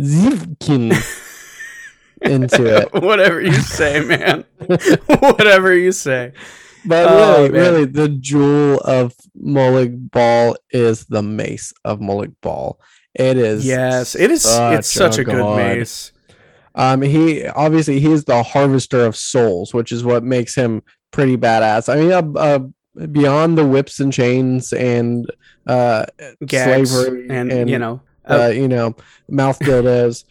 Xivkyn 0.00 0.92
into 2.22 2.64
it. 2.66 2.92
Whatever 3.02 3.40
you 3.40 3.52
say, 3.54 4.00
man. 4.04 4.44
Whatever 5.20 5.74
you 5.76 5.92
say. 5.92 6.32
But 6.86 7.06
Oh, 7.10 7.36
really, 7.42 7.48
man. 7.50 7.60
really, 7.60 7.84
the 7.84 8.08
jewel 8.08 8.78
of 8.80 9.14
Molag 9.38 10.10
Bal 10.10 10.56
is 10.70 11.04
the 11.06 11.22
mace 11.22 11.72
of 11.84 11.98
Molag 12.00 12.34
Bal. 12.42 12.78
It 13.14 13.36
is 13.36 13.66
Yes, 13.66 14.14
it 14.14 14.30
is. 14.30 14.46
it's 14.48 14.88
such 14.90 15.18
a, 15.18 15.24
good 15.24 15.56
mace. 15.56 16.12
Um, 16.74 17.02
he 17.02 17.44
obviously 17.46 17.98
he's 18.00 18.24
the 18.24 18.42
harvester 18.42 19.04
of 19.04 19.16
souls, 19.16 19.74
which 19.74 19.90
is 19.92 20.04
what 20.04 20.22
makes 20.22 20.54
him 20.54 20.82
pretty 21.10 21.36
badass. 21.36 21.92
I 21.92 21.96
mean, 22.00 22.12
uh, 22.12 22.38
uh, 22.40 22.60
beyond 23.12 23.56
the 23.58 23.66
whips 23.66 24.00
and 24.00 24.12
chains 24.12 24.72
and 24.72 25.30
uh, 25.66 26.06
Gags 26.44 26.90
slavery 26.90 27.28
and, 27.30 27.50
and, 27.52 27.70
you 27.70 27.78
know, 27.78 28.00
uh, 28.28 28.50
you 28.54 28.68
know, 28.68 28.94
mouth 29.28 29.58
dildos, 29.60 30.24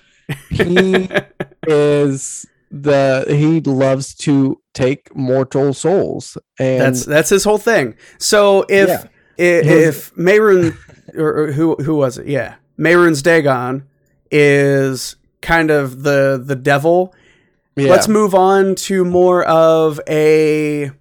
he 0.49 1.09
is 1.67 2.45
the 2.71 3.25
he 3.27 3.61
loves 3.61 4.13
to 4.15 4.61
take 4.73 5.15
mortal 5.15 5.73
souls, 5.73 6.37
and 6.59 6.81
that's 6.81 7.05
that's 7.05 7.29
his 7.29 7.43
whole 7.43 7.57
thing. 7.57 7.95
So 8.19 8.65
if 8.69 8.87
Yeah. 8.89 9.05
if 9.37 10.13
Mayrun 10.15 10.77
or, 11.15 11.43
or 11.45 11.51
who 11.51 11.75
who 11.75 11.95
was 11.95 12.17
it? 12.17 12.27
Yeah, 12.27 12.55
Mehrunes 12.77 13.23
Dagon 13.23 13.83
is 14.29 15.15
kind 15.41 15.71
of 15.71 16.03
the 16.03 16.41
the 16.43 16.55
devil. 16.55 17.13
Yeah. 17.75 17.89
Let's 17.91 18.07
move 18.07 18.35
on 18.35 18.75
to 18.75 19.03
more 19.05 19.43
of 19.45 19.99
a 20.07 20.91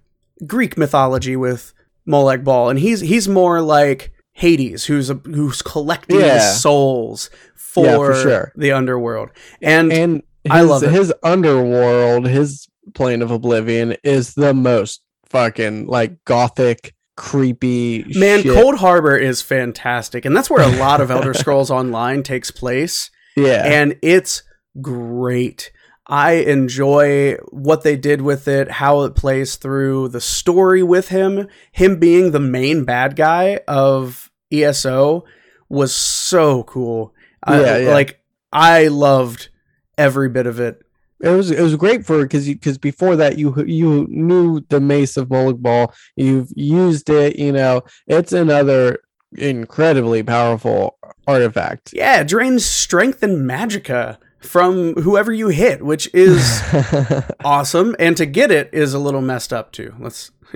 Greek 0.47 0.77
mythology 0.77 1.35
with 1.35 1.73
Molag 2.07 2.43
Bal, 2.43 2.69
and 2.69 2.79
he's 2.79 3.01
he's 3.01 3.27
more 3.27 3.61
like 3.61 4.11
Hades, 4.33 4.85
who's 4.85 5.09
a, 5.09 5.15
who's 5.15 5.61
collecting 5.61 6.19
Yeah. 6.19 6.39
souls 6.39 7.29
for, 7.55 7.85
Yeah, 7.85 7.95
for 7.97 8.15
sure. 8.15 8.51
the 8.55 8.71
underworld, 8.71 9.29
and, 9.61 9.91
and 9.91 10.23
his, 10.43 10.51
I 10.51 10.61
love 10.61 10.83
it. 10.83 10.91
his 10.91 11.13
underworld, 11.23 12.25
his 12.27 12.67
plane 12.95 13.21
of 13.21 13.29
oblivion 13.31 13.95
is 14.03 14.33
the 14.33 14.53
most 14.53 15.01
fucking 15.27 15.85
like 15.87 16.23
gothic, 16.25 16.95
creepy. 17.17 18.03
man, 18.15 18.41
shit. 18.41 18.53
Cold 18.55 18.75
Harbor 18.77 19.15
is 19.17 19.41
fantastic, 19.41 20.25
and 20.25 20.35
that's 20.35 20.49
where 20.49 20.63
a 20.63 20.77
lot 20.79 21.01
of 21.01 21.11
Elder 21.11 21.33
Scrolls 21.35 21.69
Online 21.69 22.23
takes 22.23 22.49
place. 22.49 23.11
Yeah, 23.35 23.63
and 23.65 23.95
it's 24.01 24.41
great. 24.81 25.71
I 26.11 26.31
enjoy 26.33 27.35
what 27.51 27.83
they 27.83 27.95
did 27.95 28.21
with 28.21 28.47
it, 28.47 28.71
how 28.71 29.01
it 29.03 29.15
plays 29.15 29.55
through 29.57 30.07
the 30.09 30.19
story 30.19 30.81
with 30.81 31.09
him. 31.09 31.47
Him 31.71 31.99
being 31.99 32.31
the 32.31 32.39
main 32.39 32.83
bad 32.83 33.15
guy 33.15 33.59
of 33.67 34.31
ESO 34.51 35.23
was 35.69 35.93
so 35.95 36.63
cool. 36.63 37.13
I- 37.43 37.61
Yeah, 37.61 37.77
yeah. 37.77 37.93
Like 37.93 38.21
I 38.51 38.87
loved 38.87 39.49
every 39.97 40.29
bit 40.29 40.47
of 40.47 40.59
it. 40.59 40.81
it 41.21 41.29
was 41.29 41.51
it 41.51 41.61
was 41.61 41.75
great 41.75 42.05
for 42.05 42.23
because 42.23 42.47
because 42.47 42.77
before 42.79 43.15
that 43.17 43.37
you 43.37 43.53
you 43.67 44.07
knew 44.09 44.61
the 44.69 44.79
mace 44.79 45.15
of 45.17 45.27
Molag 45.27 45.61
Bal, 45.61 45.93
you've 46.15 46.51
used 46.55 47.09
it. 47.09 47.35
You 47.35 47.51
know, 47.51 47.81
it's 48.07 48.33
another 48.33 48.99
incredibly 49.37 50.23
powerful 50.23 50.97
artifact. 51.27 51.91
Yeah, 51.93 52.21
it 52.21 52.27
drains 52.27 52.65
strength 52.65 53.21
and 53.21 53.47
magicka 53.49 54.17
from 54.39 54.95
whoever 54.95 55.31
you 55.31 55.49
hit, 55.49 55.83
which 55.85 56.09
is 56.13 56.61
awesome. 57.45 57.95
And 57.99 58.15
to 58.17 58.25
get 58.25 58.51
it 58.51 58.69
is 58.73 58.93
a 58.93 58.99
little 58.99 59.21
messed 59.21 59.51
up 59.53 59.71
too. 59.71 59.93
Let's 59.99 60.31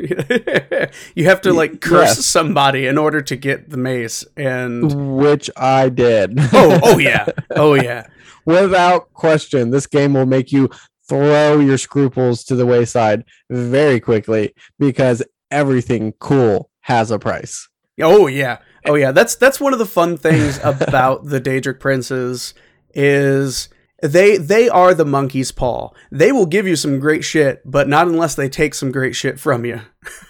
you 1.15 1.25
have 1.25 1.41
to 1.41 1.53
like 1.53 1.79
curse 1.81 2.15
Yes. 2.17 2.25
somebody 2.25 2.87
in 2.87 2.97
order 2.97 3.21
to 3.21 3.35
get 3.35 3.69
the 3.69 3.77
mace 3.77 4.25
and 4.35 5.17
Which 5.17 5.49
I 5.55 5.89
did. 5.89 6.33
oh 6.51 6.79
oh 6.83 6.97
yeah 6.97 7.27
oh 7.51 7.75
yeah 7.75 8.07
Without 8.45 9.13
question, 9.13 9.69
this 9.69 9.87
game 9.87 10.13
will 10.15 10.25
make 10.25 10.51
you 10.51 10.69
throw 11.07 11.59
your 11.59 11.77
scruples 11.77 12.43
to 12.45 12.55
the 12.55 12.65
wayside 12.65 13.23
very 13.49 13.99
quickly 13.99 14.53
because 14.79 15.21
everything 15.51 16.13
cool 16.19 16.69
has 16.81 17.11
a 17.11 17.19
price. 17.19 17.69
oh 18.01 18.25
yeah 18.27 18.57
oh 18.85 18.95
yeah 18.95 19.11
that's 19.11 19.35
that's 19.35 19.59
one 19.61 19.73
of 19.73 19.79
the 19.79 19.85
fun 19.85 20.17
things 20.17 20.59
about 20.63 21.25
the 21.25 21.39
Daedric 21.39 21.79
princes 21.79 22.53
is 22.93 23.69
they 24.01 24.37
they 24.37 24.67
are 24.69 24.93
the 24.93 25.05
monkey's 25.05 25.51
paw 25.51 25.89
they 26.11 26.31
will 26.31 26.45
give 26.45 26.67
you 26.67 26.75
some 26.75 26.99
great 26.99 27.23
shit 27.23 27.61
but 27.63 27.87
not 27.87 28.07
unless 28.07 28.35
they 28.35 28.49
take 28.49 28.73
some 28.73 28.91
great 28.91 29.15
shit 29.15 29.39
from 29.39 29.63
you 29.65 29.79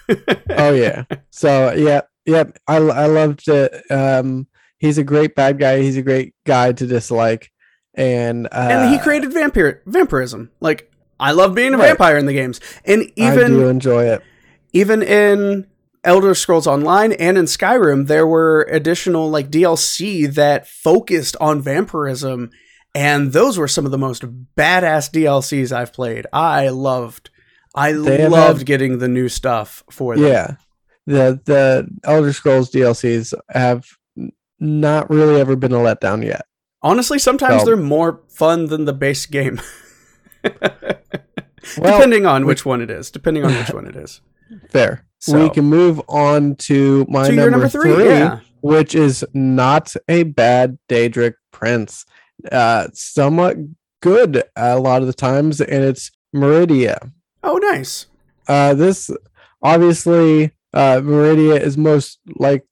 oh 0.50 0.72
yeah. 0.72 1.04
So 1.30 1.72
yeah, 1.72 2.02
yeah. 2.26 2.44
I 2.68 2.76
I 2.76 3.06
loved 3.06 3.48
it. 3.48 3.90
Um, 3.90 4.46
he's 4.78 4.98
a 4.98 5.02
great 5.04 5.34
bad 5.34 5.58
guy. 5.58 5.80
He's 5.80 5.96
a 5.96 6.02
great 6.02 6.34
guy 6.46 6.72
to 6.72 6.86
dislike, 6.86 7.50
and 7.94 8.46
uh, 8.46 8.68
and 8.70 8.92
he 8.92 8.98
created 9.00 9.32
vampire 9.32 9.82
vampirism 9.86 10.50
like 10.60 10.92
I 11.18 11.32
love 11.32 11.54
being 11.54 11.74
a 11.74 11.78
Right. 11.78 11.88
vampire 11.88 12.18
in 12.18 12.26
the 12.26 12.34
games 12.34 12.60
and 12.84 13.10
even 13.16 13.44
I 13.44 13.48
do 13.56 13.68
enjoy 13.68 14.04
it. 14.04 14.22
even 14.72 15.02
in 15.02 15.66
Elder 16.04 16.34
Scrolls 16.34 16.66
Online 16.66 17.12
and 17.12 17.36
in 17.38 17.46
Skyrim, 17.46 18.06
there 18.06 18.26
were 18.26 18.62
additional 18.70 19.30
like 19.30 19.50
DLC 19.50 20.32
that 20.34 20.68
focused 20.68 21.34
on 21.40 21.62
vampirism, 21.62 22.50
and 22.94 23.32
those 23.32 23.56
were 23.58 23.68
some 23.68 23.84
of 23.86 23.90
the 23.90 23.98
most 23.98 24.22
badass 24.56 25.10
DLCs 25.10 25.72
I've 25.72 25.92
played. 25.92 26.26
I 26.32 26.68
loved, 26.68 27.30
I 27.74 27.92
They 27.92 28.28
loved 28.28 28.58
had- 28.60 28.66
getting 28.66 28.98
the 28.98 29.08
new 29.08 29.28
stuff 29.28 29.82
for 29.90 30.14
them. 30.16 30.26
Yeah, 30.26 30.56
the 31.06 31.40
the 31.44 31.88
Elder 32.04 32.32
Scrolls 32.32 32.70
DLCs 32.70 33.32
have 33.48 33.86
not 34.60 35.10
really 35.10 35.40
ever 35.40 35.56
been 35.56 35.72
a 35.72 35.78
letdown 35.78 36.24
yet. 36.24 36.46
Honestly, 36.82 37.18
sometimes 37.18 37.62
So- 37.62 37.66
they're 37.66 37.76
more 37.76 38.20
fun 38.28 38.66
than 38.66 38.84
the 38.84 38.92
base 38.92 39.24
game, 39.26 39.58
Well, 41.78 41.96
depending 41.96 42.26
on 42.26 42.44
which 42.44 42.66
one 42.66 42.82
it 42.82 42.90
is. 42.90 43.10
Depending 43.10 43.44
on 43.44 43.54
which 43.54 43.70
one 43.70 43.86
it 43.86 43.96
is. 43.96 44.20
fair. 44.70 45.06
So- 45.24 45.42
we 45.42 45.48
can 45.50 45.64
move 45.64 46.02
on 46.08 46.56
to 46.56 47.06
my 47.08 47.24
so 47.24 47.32
number, 47.32 47.50
number 47.50 47.68
three, 47.68 47.94
three, 47.94 48.08
yeah. 48.08 48.40
which 48.60 48.94
is 48.94 49.24
not 49.32 49.94
a 50.08 50.24
bad 50.24 50.78
Daedric 50.88 51.34
prince. 51.50 52.04
Uh, 52.52 52.88
somewhat 52.92 53.56
good 54.02 54.42
a 54.54 54.78
lot 54.78 55.00
of 55.00 55.06
the 55.06 55.14
times, 55.14 55.62
and 55.62 55.82
it's 55.82 56.10
Meridia. 56.34 57.10
Oh, 57.42 57.56
nice. 57.56 58.06
Uh, 58.46 58.74
this 58.74 59.10
obviously 59.62 60.52
uh, 60.74 61.00
Meridia 61.00 61.58
is 61.58 61.78
most 61.78 62.18
like 62.36 62.66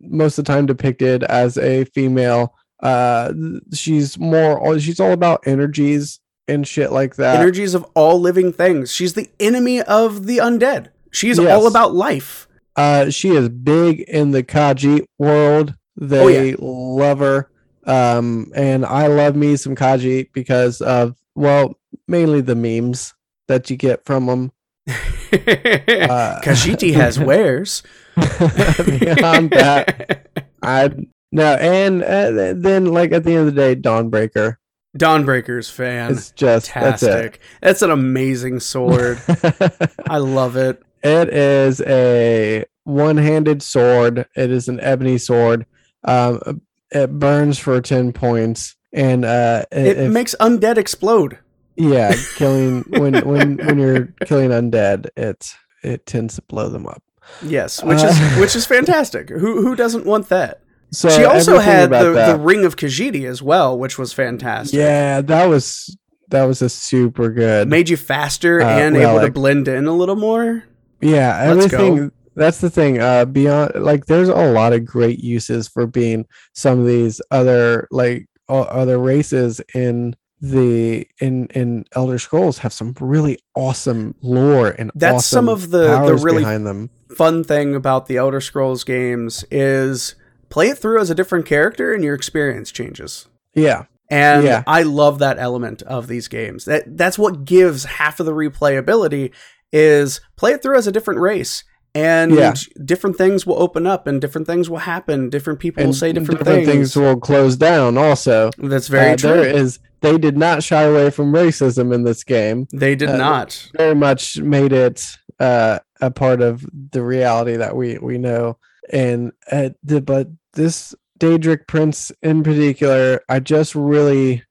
most 0.00 0.36
of 0.38 0.44
the 0.44 0.52
time 0.52 0.66
depicted 0.66 1.24
as 1.24 1.56
a 1.56 1.84
female. 1.86 2.54
Uh, 2.82 3.32
she's 3.72 4.18
more 4.18 4.78
she's 4.78 5.00
all 5.00 5.12
about 5.12 5.46
energies 5.46 6.20
and 6.46 6.68
shit 6.68 6.92
like 6.92 7.16
that. 7.16 7.36
Energies 7.36 7.72
of 7.72 7.86
all 7.94 8.20
living 8.20 8.52
things. 8.52 8.92
She's 8.92 9.14
the 9.14 9.30
enemy 9.40 9.80
of 9.80 10.26
the 10.26 10.38
undead. 10.38 10.88
She's 11.14 11.38
Yes. 11.38 11.50
all 11.50 11.66
about 11.66 11.94
life. 11.94 12.46
Uh, 12.76 13.08
she 13.10 13.30
is 13.30 13.48
big 13.48 14.00
in 14.00 14.32
the 14.32 14.42
Khajiit 14.42 15.06
world. 15.18 15.74
They 15.96 16.18
Oh, 16.20 16.26
yeah. 16.28 16.54
love 16.58 17.20
her. 17.20 17.48
Um, 17.86 18.50
and 18.54 18.84
I 18.84 19.06
love 19.06 19.36
me 19.36 19.56
some 19.56 19.76
Khajiit 19.76 20.32
because 20.32 20.80
of 20.80 21.16
well, 21.36 21.78
mainly 22.08 22.40
the 22.40 22.54
memes 22.54 23.14
that 23.48 23.68
you 23.70 23.76
get 23.76 24.04
from 24.04 24.26
them. 24.26 24.52
Khajiit 25.32 26.94
has 26.94 27.18
wares. 27.18 27.82
Beyond 28.16 29.50
that, 29.50 30.28
I 30.62 30.90
no, 31.32 31.54
and 31.54 32.02
uh, 32.02 32.54
then 32.56 32.86
like 32.86 33.12
at 33.12 33.24
the 33.24 33.32
end 33.34 33.48
of 33.48 33.54
the 33.54 33.60
day, 33.60 33.74
Dawnbreaker 33.80 34.56
Dawnbreaker's 34.96 35.68
fan. 35.70 36.12
It's 36.12 36.30
just 36.30 36.72
that's 36.72 37.02
it. 37.02 37.06
Fantastic. 37.06 37.40
That's 37.60 37.82
an 37.82 37.90
amazing 37.90 38.60
sword. 38.60 39.20
I 40.08 40.18
love 40.18 40.56
it. 40.56 40.80
It 41.04 41.28
is 41.32 41.80
a 41.82 42.64
one-handed 42.84 43.62
sword. 43.62 44.26
It 44.34 44.50
is 44.50 44.68
an 44.68 44.80
ebony 44.80 45.18
sword. 45.18 45.66
Um, 46.02 46.62
it 46.90 47.10
burns 47.18 47.58
for 47.58 47.80
ten 47.80 48.12
points, 48.12 48.74
and 48.92 49.24
uh, 49.24 49.64
It 49.70 50.10
makes 50.10 50.34
undead 50.40 50.76
explode. 50.78 51.38
yeah, 51.76 52.14
killing 52.36 52.82
when 52.88 53.14
when 53.26 53.56
when 53.58 53.78
you're 53.78 54.06
killing 54.26 54.50
undead, 54.50 55.06
it 55.16 55.54
it 55.82 56.06
tends 56.06 56.36
to 56.36 56.42
blow 56.42 56.68
them 56.68 56.86
up. 56.86 57.02
Yes, 57.42 57.82
which 57.82 58.00
Uh, 58.00 58.06
is 58.08 58.38
which 58.40 58.56
is 58.56 58.66
fantastic. 58.66 59.28
Who 59.30 59.62
who 59.62 59.74
doesn't 59.76 60.04
want 60.06 60.28
that? 60.28 60.60
So 60.92 61.08
she 61.08 61.24
also 61.24 61.58
had 61.58 61.90
the, 61.90 62.12
the 62.12 62.38
ring 62.38 62.64
of 62.64 62.76
Khajiit 62.76 63.24
as 63.24 63.42
well, 63.42 63.76
which 63.76 63.98
was 63.98 64.12
fantastic. 64.12 64.78
yeah, 64.78 65.20
that 65.22 65.46
was 65.46 65.96
that 66.28 66.44
was 66.44 66.62
a 66.62 66.68
super 66.68 67.30
good. 67.30 67.68
Made 67.68 67.88
you 67.88 67.96
faster 67.96 68.60
Uh, 68.60 68.68
and 68.78 68.96
able 68.96 69.20
to 69.20 69.30
blend 69.32 69.66
in 69.66 69.86
a 69.86 69.92
little 69.92 70.14
more. 70.16 70.62
Yeah, 71.04 71.38
everything. 71.42 72.10
That's 72.36 72.58
the 72.60 72.70
thing. 72.70 73.00
Uh, 73.00 73.26
beyond 73.26 73.72
like, 73.76 74.06
there's 74.06 74.28
a 74.28 74.52
lot 74.52 74.72
of 74.72 74.84
great 74.84 75.20
uses 75.20 75.68
for 75.68 75.86
being 75.86 76.26
some 76.52 76.80
of 76.80 76.86
these 76.86 77.20
other 77.30 77.86
like 77.92 78.26
other 78.48 78.98
races 78.98 79.60
in 79.74 80.16
the 80.40 81.06
in 81.20 81.46
in 81.54 81.84
Elder 81.92 82.18
Scrolls 82.18 82.58
have 82.58 82.72
some 82.72 82.94
really 83.00 83.38
awesome 83.54 84.14
lore 84.20 84.70
and 84.70 84.90
That's 84.94 85.24
some 85.26 85.48
of 85.48 85.70
the- 85.70 86.04
the 86.06 86.16
really 86.16 86.42
behind 86.42 86.66
them. 86.66 86.90
Fun 87.16 87.44
thing 87.44 87.74
about 87.76 88.06
the 88.06 88.16
Elder 88.16 88.40
Scrolls 88.40 88.82
games 88.84 89.44
is 89.50 90.16
play 90.50 90.68
it 90.70 90.78
through 90.78 91.00
as 91.00 91.08
a 91.10 91.14
different 91.14 91.46
character 91.46 91.94
and 91.94 92.02
your 92.02 92.14
experience 92.14 92.70
changes. 92.72 93.26
Yeah, 93.54 93.84
And 94.10 94.44
Yeah. 94.44 94.64
I 94.66 94.82
love 94.82 95.18
that 95.20 95.38
element 95.38 95.82
of 95.82 96.08
these 96.08 96.28
games. 96.28 96.64
That 96.66 96.96
that's 96.98 97.18
what 97.18 97.44
gives 97.44 97.84
half 97.84 98.18
of 98.20 98.26
the 98.26 98.32
replayability 98.34 99.30
is 99.74 100.20
play 100.36 100.52
it 100.52 100.62
through 100.62 100.76
as 100.76 100.86
a 100.86 100.92
different 100.92 101.20
race. 101.20 101.64
And 101.96 102.32
Yeah. 102.32 102.54
different 102.84 103.16
things 103.16 103.46
will 103.46 103.60
open 103.62 103.86
up 103.86 104.06
and 104.06 104.20
different 104.20 104.46
things 104.46 104.68
will 104.70 104.78
happen. 104.78 105.30
Different 105.30 105.60
people 105.60 105.84
will 105.84 105.92
say 105.92 106.12
different, 106.12 106.42
things. 106.44 106.96
will 106.96 107.16
close 107.16 107.56
down. 107.56 107.96
Also, 107.98 108.50
That's 108.58 108.88
very 108.88 109.12
Uh, 109.12 109.16
true. 109.16 109.30
There 109.30 109.46
is 109.46 109.78
they 110.00 110.18
did 110.18 110.36
not 110.36 110.62
shy 110.62 110.82
away 110.82 111.08
from 111.10 111.32
racism 111.32 111.94
in 111.94 112.04
this 112.04 112.24
game. 112.24 112.66
they 112.72 112.94
did 112.94 113.10
uh, 113.10 113.16
not. 113.16 113.68
very 113.76 113.94
much 113.94 114.38
made 114.40 114.72
it 114.72 115.16
uh, 115.40 115.78
a 116.00 116.10
part 116.10 116.40
of 116.42 116.64
the 116.92 117.02
reality 117.02 117.56
that 117.56 117.74
we 117.76 117.98
we 118.00 118.18
know. 118.18 118.58
And 118.92 119.32
uh, 119.50 119.70
the, 119.82 120.00
but 120.00 120.28
this 120.54 120.94
Daedric 121.20 121.66
Prince 121.68 122.12
in 122.22 122.42
particular, 122.42 123.20
I 123.28 123.40
just 123.40 123.74
really 123.74 124.42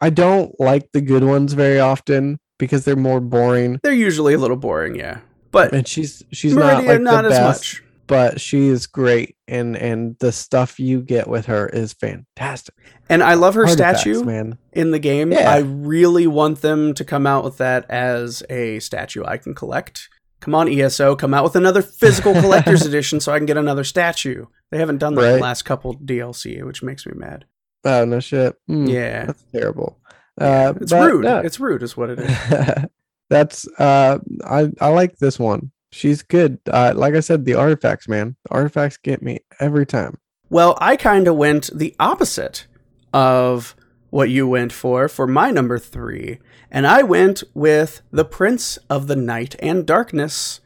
I 0.00 0.10
don't 0.10 0.58
like 0.60 0.90
the 0.92 1.00
good 1.00 1.24
ones 1.24 1.52
very 1.52 1.78
often 1.80 2.38
because 2.58 2.84
they're 2.84 2.96
more 2.96 3.20
boring. 3.20 3.80
They're 3.82 3.92
usually 3.92 4.34
a 4.34 4.38
little 4.38 4.56
boring, 4.56 4.94
yeah. 4.94 5.20
But 5.50 5.72
And 5.74 5.86
she's 5.86 6.22
she's 6.32 6.54
Meridia, 6.54 6.76
not 6.76 6.84
like 6.86 7.00
not, 7.02 7.22
the 7.22 7.28
as 7.28 7.38
best, 7.38 7.44
much. 7.74 7.82
but 8.06 8.40
she 8.40 8.68
is 8.68 8.86
great, 8.86 9.36
and 9.46 9.76
and 9.76 10.16
the 10.18 10.32
stuff 10.32 10.80
you 10.80 11.02
get 11.02 11.28
with 11.28 11.46
her 11.46 11.68
is 11.68 11.92
fantastic. 11.92 12.74
And 13.10 13.22
I 13.22 13.34
love 13.34 13.54
her 13.54 13.66
Artifacts, 13.66 14.00
statue 14.00 14.24
man. 14.24 14.56
in 14.72 14.92
the 14.92 14.98
game. 14.98 15.30
Yeah. 15.32 15.50
I 15.50 15.58
really 15.58 16.26
want 16.26 16.62
them 16.62 16.94
to 16.94 17.04
come 17.04 17.26
out 17.26 17.44
with 17.44 17.58
that 17.58 17.84
as 17.90 18.42
a 18.48 18.78
statue 18.78 19.24
I 19.26 19.36
can 19.36 19.54
collect. 19.54 20.08
Come 20.40 20.54
on, 20.54 20.68
ESO, 20.68 21.14
come 21.16 21.34
out 21.34 21.44
with 21.44 21.54
another 21.54 21.82
physical 21.82 22.32
collector's 22.40 22.84
edition 22.86 23.20
so 23.20 23.32
I 23.32 23.38
can 23.38 23.46
get 23.46 23.56
another 23.58 23.84
statue. 23.84 24.46
They 24.70 24.78
haven't 24.78 24.98
done 24.98 25.14
that 25.16 25.24
in 25.24 25.36
the 25.36 25.42
last 25.42 25.62
couple 25.64 25.94
DLC, 25.98 26.64
which 26.64 26.82
makes 26.82 27.04
me 27.06 27.12
mad. 27.14 27.44
Oh 27.84 28.04
no 28.04 28.20
shit. 28.20 28.56
Mm, 28.70 28.88
Yeah. 28.88 29.26
that's 29.26 29.44
terrible. 29.52 29.98
Yeah, 30.42 30.68
Uh, 30.68 30.74
it's 30.80 30.92
but, 30.92 31.10
rude. 31.12 31.24
It's 31.44 31.60
rude, 31.60 31.82
is 31.82 31.96
what 31.96 32.10
it 32.10 32.18
is. 32.20 32.84
that's 33.30 33.66
uh, 33.78 34.18
I 34.44 34.70
I 34.80 34.88
like 34.88 35.16
this 35.18 35.38
one. 35.38 35.70
She's 35.90 36.22
good. 36.22 36.58
Uh, 36.66 36.92
like 36.96 37.14
I 37.14 37.20
said, 37.20 37.44
the 37.44 37.54
artifacts, 37.54 38.08
man. 38.08 38.36
The 38.44 38.54
artifacts 38.54 38.96
get 38.96 39.22
me 39.22 39.40
every 39.60 39.84
time. 39.86 40.18
Well, 40.50 40.76
I 40.80 40.96
kind 40.96 41.28
of 41.28 41.36
went 41.36 41.70
the 41.74 41.94
opposite 42.00 42.66
of 43.12 43.74
what 44.10 44.28
you 44.30 44.46
went 44.46 44.72
for 44.72 45.08
for 45.08 45.26
my 45.26 45.50
number 45.50 45.78
three, 45.78 46.38
and 46.70 46.86
I 46.86 47.02
went 47.02 47.42
with 47.54 48.02
the 48.10 48.24
Prince 48.24 48.78
of 48.90 49.06
the 49.06 49.16
Night 49.16 49.54
and 49.60 49.86
Darkness, 49.86 50.60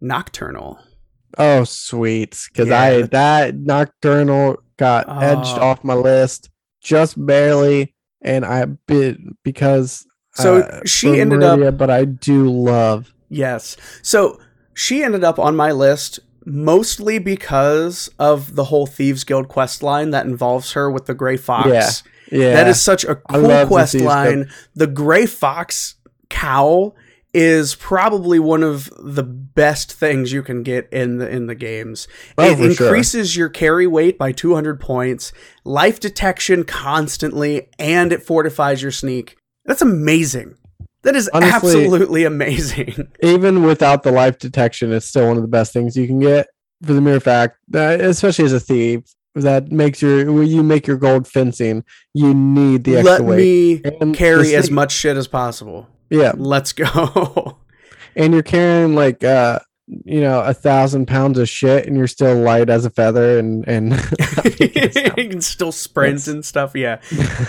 Nocturnal. 0.00 0.78
Oh, 1.38 1.64
sweet. 1.64 2.38
Because 2.52 2.68
Yeah. 2.68 2.80
I 2.80 3.02
that 3.02 3.56
nocturnal 3.56 4.56
got 4.76 5.06
edged 5.22 5.56
Oh. 5.58 5.62
off 5.62 5.84
my 5.84 5.94
list 5.94 6.50
just 6.82 7.14
barely, 7.24 7.94
and 8.22 8.44
I 8.44 8.64
bit 8.64 9.18
because 9.42 10.06
So 10.34 10.58
uh, 10.60 10.80
she 10.86 11.20
ended 11.20 11.42
up- 11.42 11.58
Meridia, 11.58 11.76
but 11.76 11.90
I 11.90 12.04
do 12.06 12.50
love. 12.50 13.12
Yes. 13.28 13.76
So 14.02 14.38
she 14.74 15.02
ended 15.02 15.24
up 15.24 15.38
on 15.38 15.56
my 15.56 15.72
list 15.72 16.20
mostly 16.44 17.18
because 17.18 18.10
of 18.18 18.56
the 18.56 18.64
whole 18.64 18.86
Thieves 18.86 19.24
Guild 19.24 19.48
quest 19.48 19.82
line 19.82 20.10
that 20.10 20.26
involves 20.26 20.72
her 20.72 20.90
with 20.90 21.06
the 21.06 21.14
Gray 21.14 21.36
Fox. 21.36 21.68
Yeah, 21.68 21.90
Yeah, 22.30 22.54
That 22.54 22.68
is 22.68 22.80
such 22.80 23.04
a 23.04 23.14
cool 23.16 23.42
the 23.48 23.64
quest 23.66 23.92
Thieves 23.92 24.04
line. 24.04 24.50
The 24.74 24.86
Gray 24.86 25.26
Fox 25.26 25.94
cowl 26.30 26.96
is 27.34 27.74
probably 27.74 28.38
one 28.38 28.62
of 28.62 28.90
the 28.98 29.22
best 29.22 29.92
things 29.92 30.32
you 30.32 30.42
can 30.42 30.62
get 30.62 30.88
in 30.92 31.18
the 31.18 31.28
in 31.30 31.46
the 31.46 31.54
games. 31.54 32.06
Oh, 32.36 32.44
it 32.50 32.56
for 32.56 32.72
sure. 32.74 32.86
increases 32.86 33.36
your 33.36 33.48
carry 33.48 33.86
weight 33.86 34.18
by 34.18 34.32
200 34.32 34.78
points, 34.80 35.32
life 35.64 35.98
detection 36.00 36.64
constantly, 36.64 37.68
and 37.78 38.12
it 38.12 38.22
fortifies 38.22 38.82
your 38.82 38.92
sneak. 38.92 39.36
That's 39.64 39.82
amazing. 39.82 40.56
That 41.02 41.16
is 41.16 41.28
Honestly- 41.32 41.84
absolutely 41.84 42.24
amazing. 42.24 43.08
even 43.22 43.64
without 43.64 44.02
the 44.02 44.12
life 44.12 44.38
detection, 44.38 44.92
it's 44.92 45.06
still 45.06 45.26
one 45.28 45.36
of 45.36 45.42
the 45.42 45.48
best 45.48 45.72
things 45.72 45.96
you 45.96 46.06
can 46.06 46.20
get 46.20 46.46
for 46.84 46.92
the 46.92 47.00
mere 47.00 47.18
fact 47.20 47.58
that, 47.68 48.00
especially 48.00 48.44
as 48.44 48.52
a 48.52 48.60
thief, 48.60 49.00
that 49.34 49.72
makes 49.72 50.02
your 50.02 50.30
when 50.30 50.46
you 50.46 50.62
make 50.62 50.86
your 50.86 50.98
gold 50.98 51.26
fencing, 51.26 51.82
you 52.12 52.34
need 52.34 52.84
the 52.84 52.96
extra 52.98 53.12
Let 53.18 53.24
weight. 53.24 53.84
me 53.84 53.90
And 54.00 54.14
carry 54.14 54.54
as 54.54 54.70
much 54.70 54.92
shit 54.92 55.16
as 55.16 55.26
possible. 55.26 55.88
Yeah, 56.12 56.32
Let's 56.36 56.72
go. 56.72 57.58
and 58.16 58.32
you're 58.32 58.42
carrying 58.42 58.94
like 58.94 59.24
uh 59.24 59.58
you 59.86 60.20
know 60.20 60.40
a 60.40 60.54
thousand 60.54 61.06
pounds 61.06 61.38
of 61.38 61.48
shit, 61.48 61.86
and 61.86 61.96
you're 61.96 62.06
still 62.06 62.36
light 62.36 62.70
as 62.70 62.84
a 62.84 62.90
feather, 62.90 63.38
and 63.38 63.66
and 63.66 63.92
you 64.60 64.68
can 65.28 65.40
still 65.40 65.72
sprint 65.72 66.18
That's- 66.18 66.28
and 66.28 66.44
stuff. 66.44 66.72
Yeah. 66.74 66.98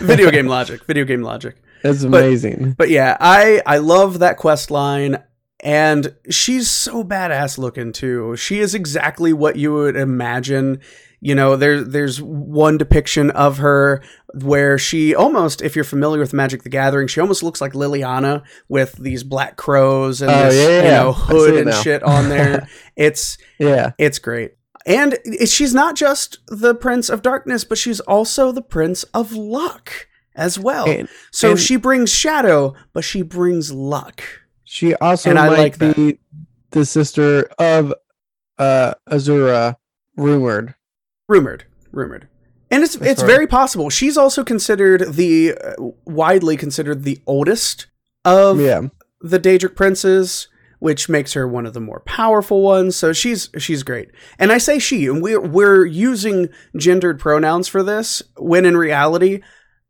Video 0.01 0.31
game 0.31 0.47
logic. 0.47 0.85
Video 0.85 1.05
game 1.05 1.21
logic. 1.21 1.57
it's 1.83 2.03
But- 2.05 2.23
amazing. 2.23 2.73
But 2.77 2.89
yeah, 2.89 3.17
I 3.19 3.61
I 3.65 3.77
love 3.77 4.19
that 4.19 4.37
quest 4.37 4.71
line 4.71 5.21
and 5.59 6.13
she's 6.29 6.69
so 6.69 7.03
badass 7.05 7.57
looking 7.57 7.93
too. 7.93 8.35
She 8.35 8.59
is 8.59 8.75
exactly 8.75 9.31
what 9.31 9.55
you 9.55 9.73
would 9.73 9.95
imagine. 9.95 10.81
You 11.25 11.35
know, 11.35 11.55
there 11.55 11.81
there's 11.81 12.21
one 12.21 12.77
depiction 12.77 13.31
of 13.31 13.59
her 13.59 14.03
where 14.33 14.77
she 14.77 15.15
almost, 15.15 15.61
if 15.61 15.73
you're 15.73 15.85
familiar 15.85 16.19
with 16.19 16.33
Magic 16.33 16.63
the 16.63 16.69
Gathering, 16.69 17.07
she 17.07 17.21
almost 17.21 17.43
looks 17.43 17.61
like 17.61 17.71
Liliana 17.71 18.43
with 18.67 18.91
these 18.97 19.23
black 19.23 19.55
crows 19.55 20.21
and 20.21 20.29
Oh, 20.29 20.43
this, 20.49 20.55
yeah, 20.55 20.83
you 20.83 20.91
know, 20.91 21.13
hood 21.13 21.65
and 21.65 21.73
shit 21.75 22.03
on 22.03 22.27
there. 22.27 22.67
it's 22.97 23.37
Yeah, 23.57 23.91
it's 23.97 24.19
great. 24.19 24.55
And 24.85 25.17
she's 25.45 25.73
not 25.73 25.95
just 25.95 26.39
the 26.47 26.75
Prince 26.75 27.07
of 27.09 27.21
Darkness, 27.21 27.63
but 27.63 27.77
she's 27.77 28.01
also 28.01 28.51
the 28.51 28.61
Prince 28.61 29.03
of 29.13 29.31
Luck 29.31 30.07
as 30.35 30.59
well. 30.59 30.89
And- 30.89 31.07
so 31.31 31.51
and- 31.51 31.59
she 31.59 31.77
brings 31.77 32.09
shadow, 32.11 32.73
but 32.91 33.05
she 33.05 33.21
brings 33.21 33.71
luck. 33.71 34.21
she 34.65 34.93
also 34.95 35.29
And 35.29 35.39
I 35.39 35.47
like 35.47 35.77
that. 35.77 35.95
be 35.95 36.19
the 36.71 36.83
sister 36.85 37.43
of 37.57 37.93
uh 38.59 38.95
Azura, 39.09 39.77
rumored. 40.17 40.75
Rumored, 41.33 41.65
rumored. 41.91 42.27
And 42.69 42.83
it's 42.83 42.95
That's 42.95 43.11
it's 43.11 43.21
right. 43.23 43.31
very 43.31 43.47
possible. 43.47 43.89
She's 43.89 44.17
also 44.17 44.43
considered 44.43 45.13
the 45.13 45.53
uh, 45.55 45.73
widely 46.05 46.57
considered 46.57 47.03
the 47.03 47.19
oldest 47.27 47.87
of 48.25 48.59
Yeah, 48.59 48.81
the 49.21 49.39
Daedric 49.39 49.75
princes, 49.75 50.47
which 50.79 51.09
makes 51.09 51.33
her 51.33 51.47
one 51.47 51.65
of 51.65 51.73
the 51.73 51.79
more 51.79 52.01
powerful 52.05 52.61
ones. 52.61 52.95
So 52.95 53.13
she's 53.13 53.49
she's 53.57 53.83
great. 53.83 54.09
And 54.37 54.51
I 54.51 54.57
say 54.59 54.79
she, 54.79 55.05
and 55.07 55.21
we're 55.23 55.41
we're 55.41 55.85
using 55.85 56.49
gendered 56.77 57.19
pronouns 57.19 57.67
for 57.67 57.81
this, 57.83 58.21
when 58.37 58.65
in 58.65 58.75
reality, 58.77 59.41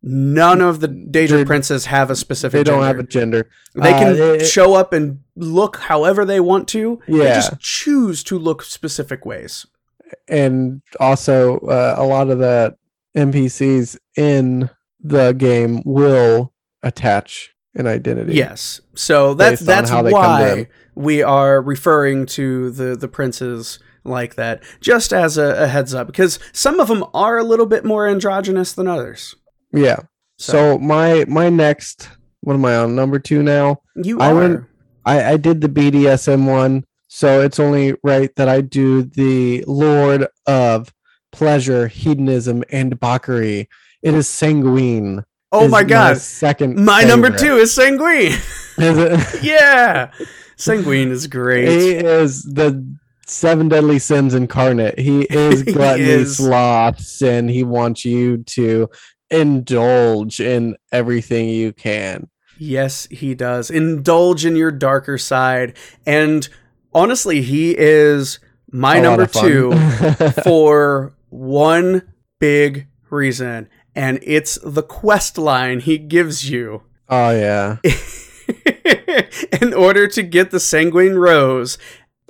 none 0.01 0.61
of 0.61 0.79
the 0.81 0.87
Daedric 0.89 1.29
They- 1.29 1.45
princes 1.45 1.85
have 1.87 2.09
a 2.09 2.15
specific. 2.15 2.57
they 2.59 2.63
don't 2.71 2.83
have 2.83 3.07
gender. 3.07 3.39
a 3.39 3.43
gender. 3.43 3.49
They 3.75 3.93
Uh, 3.93 3.99
can 3.99 4.35
it- 4.41 4.45
show 4.45 4.73
up 4.75 4.93
and 4.93 5.19
look 5.35 5.77
however 5.77 6.25
they 6.25 6.39
want 6.39 6.67
to. 6.69 6.99
They 7.07 7.17
Yeah. 7.19 7.35
just 7.35 7.59
choose 7.59 8.23
to 8.25 8.37
look 8.37 8.61
specific 8.63 9.25
ways. 9.25 9.65
And 10.27 10.81
also 10.99 11.59
uh, 11.59 11.95
a 11.97 12.03
lot 12.05 12.29
of 12.29 12.39
the 12.39 12.75
NPCs 13.15 13.97
in 14.17 14.69
the 15.01 15.33
game 15.33 15.81
will 15.85 16.53
attach 16.81 17.53
an 17.75 17.87
identity. 17.87 18.33
Yes. 18.33 18.81
So 18.95 19.33
that's 19.33 19.61
that's 19.61 19.89
how 19.89 20.01
they 20.01 20.11
come 20.11 20.39
to 20.39 20.55
why 20.55 20.67
we 20.95 21.23
are 21.23 21.61
referring 21.61 22.25
to 22.27 22.69
the 22.71 22.95
the 22.95 23.07
princes 23.07 23.79
like 24.03 24.35
that, 24.35 24.61
just 24.81 25.13
as 25.13 25.37
a, 25.37 25.63
a 25.63 25.67
heads 25.67 25.93
up, 25.93 26.07
because 26.07 26.37
some 26.51 26.79
of 26.79 26.87
them 26.89 27.05
are 27.13 27.37
a 27.37 27.43
little 27.43 27.65
bit 27.65 27.85
more 27.85 28.07
androgynous 28.07 28.73
than 28.73 28.87
others. 28.87 29.35
yeah. 29.71 29.99
So, 30.39 30.77
my 30.79 31.25
my 31.27 31.49
next, 31.49 32.09
what 32.41 32.55
am 32.55 32.65
I 32.65 32.75
on 32.75 32.95
number 32.95 33.17
two 33.19 33.43
now? 33.43 33.81
You 33.95 34.19
I 34.19 34.31
are. 34.31 34.35
went- 34.35 34.65
I 35.05 35.33
I 35.33 35.37
did 35.37 35.61
the 35.61 35.69
BDSM 35.69 36.45
one, 36.47 36.85
so 37.15 37.41
it's 37.41 37.59
only 37.59 37.93
right 38.03 38.33
that 38.37 38.49
I 38.49 38.61
do 38.61 39.03
the 39.03 39.63
Lord 39.67 40.25
of 40.47 40.91
Pleasure, 41.31 41.87
Hedonism, 41.87 42.63
and 42.71 42.89
Debauchery. 42.89 43.69
It 44.01 44.15
is 44.15 44.27
Sanguine. 44.27 45.23
oh 45.51 45.65
is 45.65 45.71
my 45.71 45.83
god. 45.83 46.17
second. 46.17 46.83
My 46.83 47.03
number 47.03 47.29
two 47.29 47.57
is 47.57 47.71
Sanguine. 47.71 48.31
Is 48.31 48.41
it? 48.79 49.43
yeah. 49.43 50.11
Sanguine 50.57 51.11
is 51.11 51.27
great. 51.27 51.67
He 51.67 51.91
is 51.91 52.41
the 52.45 52.83
seven 53.27 53.69
deadly 53.69 53.99
sins 53.99 54.33
incarnate. 54.33 54.97
He 54.97 55.21
is 55.29 55.61
He 55.61 55.71
gluttony, 55.71 56.09
is. 56.09 56.37
sloth, 56.37 56.99
sin. 56.99 57.47
He 57.47 57.63
wants 57.63 58.05
you 58.05 58.37
to 58.55 58.89
indulge 59.29 60.39
in 60.39 60.77
everything 60.91 61.47
you 61.49 61.73
can. 61.73 62.27
Yes, 62.57 63.07
he 63.11 63.35
does. 63.35 63.69
Indulge 63.69 64.45
in 64.45 64.55
your 64.55 64.71
darker 64.71 65.19
side. 65.19 65.77
And 66.07 66.47
honestly, 66.93 67.41
he 67.41 67.75
is 67.77 68.39
my 68.71 68.97
A 68.97 69.01
number 69.01 69.27
two 69.27 69.71
for 70.43 71.13
one 71.29 72.03
big 72.39 72.87
reason. 73.09 73.69
And 73.95 74.19
it's 74.23 74.57
the 74.63 74.81
quest 74.81 75.37
line 75.37 75.79
he 75.79 75.97
gives 75.99 76.49
you 76.49 76.83
oh 77.09 77.31
yeah. 77.31 77.77
in 79.61 79.73
order 79.73 80.07
to 80.07 80.23
get 80.23 80.51
the 80.51 80.59
Sanguine 80.59 81.15
Rose 81.15 81.77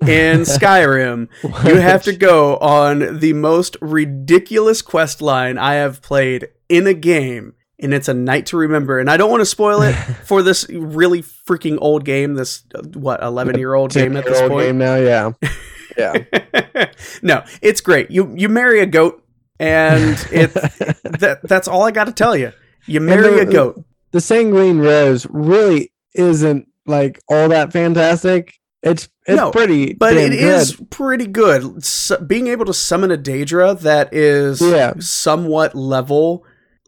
in 0.01 0.41
Skyrim. 0.41 1.29
You 1.65 1.75
have 1.75 2.03
to 2.03 2.13
go 2.13 2.57
on 2.57 3.19
the 3.19 3.33
most 3.33 3.77
ridiculous 3.81 4.81
quest 4.81 5.21
line 5.21 5.57
I 5.57 5.75
have 5.75 6.01
played 6.01 6.49
in 6.69 6.87
a 6.87 6.93
game, 6.93 7.53
and 7.83 7.93
it's 7.93 8.07
a 8.07 8.13
night 8.13 8.47
to 8.47 8.57
remember. 8.57 8.99
And 8.99 9.09
I 9.11 9.17
don't 9.17 9.29
want 9.29 9.41
to 9.41 9.45
spoil 9.45 9.81
it 9.83 9.93
for 10.25 10.41
this 10.41 10.67
really 10.69 11.21
freaking 11.21 11.77
old 11.81 12.05
game, 12.05 12.33
this 12.33 12.63
what 12.93 13.21
eleven 13.21 13.57
year 13.59 13.73
old 13.75 13.91
game 13.91 14.17
at 14.17 14.25
this 14.25 14.39
point. 14.41 14.67
game 14.67 14.77
now. 14.79 14.95
Yeah. 14.95 15.31
Yeah. 15.97 16.23
no, 17.21 17.43
it's 17.61 17.81
great. 17.81 18.09
You 18.09 18.33
you 18.35 18.49
marry 18.49 18.79
a 18.79 18.85
goat, 18.87 19.23
and 19.59 20.13
it 20.31 20.53
that 20.53 21.39
that's 21.43 21.67
all 21.67 21.83
I 21.83 21.91
got 21.91 22.05
to 22.05 22.13
tell 22.13 22.35
you. 22.35 22.51
You 22.85 22.99
marry 22.99 23.39
a 23.39 23.45
goat. 23.45 23.83
the 24.11 24.19
sanguine 24.21 24.79
rose 24.79 25.25
really 25.29 25.91
isn't 26.15 26.67
like 26.85 27.21
all 27.29 27.49
that 27.49 27.71
fantastic. 27.71 28.53
It's 28.81 29.07
it's 29.25 29.37
No, 29.37 29.51
pretty, 29.51 29.93
but 29.93 30.17
it 30.17 30.33
is 30.33 30.75
good. 30.75 30.89
pretty 30.91 31.27
good. 31.27 31.85
Su- 31.85 32.17
being 32.17 32.47
able 32.47 32.65
to 32.65 32.73
summon 32.73 33.11
a 33.11 33.17
Daedra 33.17 33.79
that 33.81 34.13
is 34.13 34.59
Yeah. 34.61 34.93
somewhat 34.99 35.75
level 35.75 36.43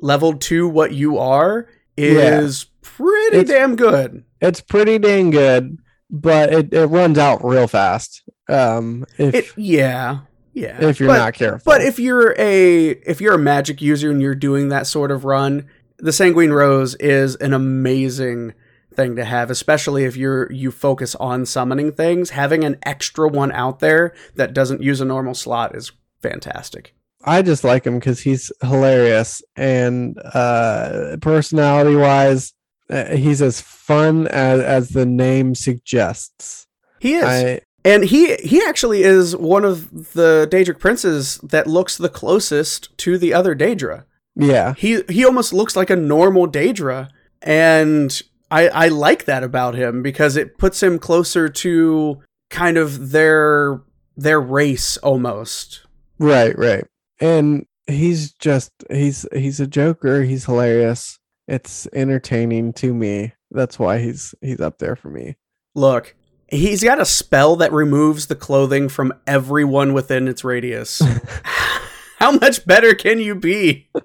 leveled 0.06 0.40
to 0.42 0.68
what 0.68 0.94
you 0.94 1.18
are 1.18 1.68
Yeah. 1.98 2.40
is 2.42 2.66
pretty 2.82 3.38
It's- 3.38 3.48
damn 3.58 3.76
good. 3.76 4.24
It's 4.42 4.62
pretty 4.62 5.00
dang 5.00 5.32
good, 5.32 5.78
but 6.10 6.54
it, 6.54 6.74
it 6.74 6.86
runs 6.86 7.18
out 7.18 7.44
real 7.44 7.68
fast. 7.68 8.22
Um, 8.48 9.06
if 9.18 9.34
It 9.34 9.46
yeah. 9.58 10.20
Yeah, 10.54 10.82
if 10.86 11.00
you're 11.00 11.10
but- 11.10 11.18
not 11.18 11.34
careful. 11.34 11.62
But 11.66 11.82
if 11.82 12.00
you're 12.00 12.34
a 12.38 12.90
if 12.92 13.20
you're 13.20 13.34
a 13.34 13.40
magic 13.40 13.82
user 13.82 14.10
and 14.12 14.22
you're 14.22 14.36
doing 14.36 14.70
that 14.70 14.88
sort 14.88 15.12
of 15.12 15.26
run, 15.26 15.66
the 15.98 16.14
Sanguine 16.14 16.52
Rose 16.54 16.96
is 16.96 17.36
an 17.38 17.54
amazing 17.54 18.54
thing 18.94 19.16
to 19.18 19.26
have, 19.26 19.50
especially 19.50 20.06
if 20.06 20.16
you're 20.16 20.50
you 20.52 20.72
focus 20.72 21.16
on 21.16 21.46
summoning 21.46 21.92
things. 21.92 22.30
Having 22.30 22.64
an 22.64 22.78
extra 22.84 23.28
one 23.28 23.52
out 23.52 23.80
there 23.80 24.14
that 24.36 24.54
doesn't 24.54 24.82
use 24.82 25.02
a 25.02 25.06
normal 25.06 25.34
slot 25.34 25.76
is 25.76 25.92
fantastic. 26.22 26.94
I 27.26 27.42
just 27.42 27.64
like 27.64 27.86
him 27.86 28.00
because 28.00 28.20
he's 28.22 28.52
hilarious 28.62 29.42
and 29.56 30.18
uh, 30.34 31.18
personality 31.22 31.96
wise, 31.96 32.54
uh, 32.90 33.16
he's 33.16 33.42
as 33.42 33.62
fun 33.62 34.28
as, 34.28 34.62
as 34.62 34.90
the 34.90 35.06
name 35.06 35.56
suggests. 35.56 36.68
He 37.00 37.16
is. 37.16 37.26
I, 37.26 37.62
And 37.84 38.06
he 38.06 38.36
he 38.36 38.64
actually 38.64 39.04
is 39.04 39.36
one 39.36 39.66
of 39.66 40.14
the 40.14 40.48
Daedric 40.52 40.80
princes 40.80 41.38
that 41.44 41.68
looks 41.68 41.98
the 41.98 42.10
closest 42.10 42.96
to 43.00 43.18
the 43.18 43.34
other 43.34 43.56
Daedra. 43.56 44.06
yeah, 44.36 44.74
He 44.76 45.02
he 45.10 45.26
almost 45.26 45.54
looks 45.54 45.76
like 45.76 45.90
a 45.90 45.96
normal 45.96 46.48
Daedra, 46.48 47.10
and 47.42 48.22
I 48.52 48.70
I 48.70 48.88
like 48.88 49.26
that 49.26 49.44
about 49.44 49.76
him 49.76 50.02
because 50.04 50.36
it 50.36 50.58
puts 50.58 50.82
him 50.82 51.00
closer 51.00 51.50
to 51.50 52.22
kind 52.50 52.78
of 52.78 53.12
their 53.12 53.82
their 54.16 54.40
race 54.40 54.98
almost. 54.98 55.86
right, 56.20 56.58
right. 56.58 56.86
And 57.20 57.66
he's 57.88 58.34
just 58.34 58.72
he's 58.90 59.26
he's 59.34 59.60
a 59.60 59.68
joker. 59.68 60.24
He's 60.24 60.46
hilarious. 60.46 61.20
It's 61.48 61.88
entertaining 61.94 62.74
to 62.74 62.94
me. 62.94 63.34
That's 63.52 63.78
why 63.80 64.00
he's 64.00 64.34
he's 64.42 64.60
up 64.60 64.80
there 64.80 64.96
for 64.96 65.10
me. 65.10 65.36
Look, 65.76 66.16
he's 66.48 66.84
got 66.84 67.00
a 67.00 67.06
spell 67.06 67.56
that 67.58 67.72
removes 67.72 68.28
the 68.28 68.36
clothing 68.36 68.90
from 68.90 69.14
everyone 69.28 69.94
within 69.94 70.28
its 70.28 70.44
radius. 70.44 71.02
How 72.18 72.32
much 72.32 72.66
better 72.66 72.94
can 72.96 73.20
you 73.20 73.36
be? 73.36 73.90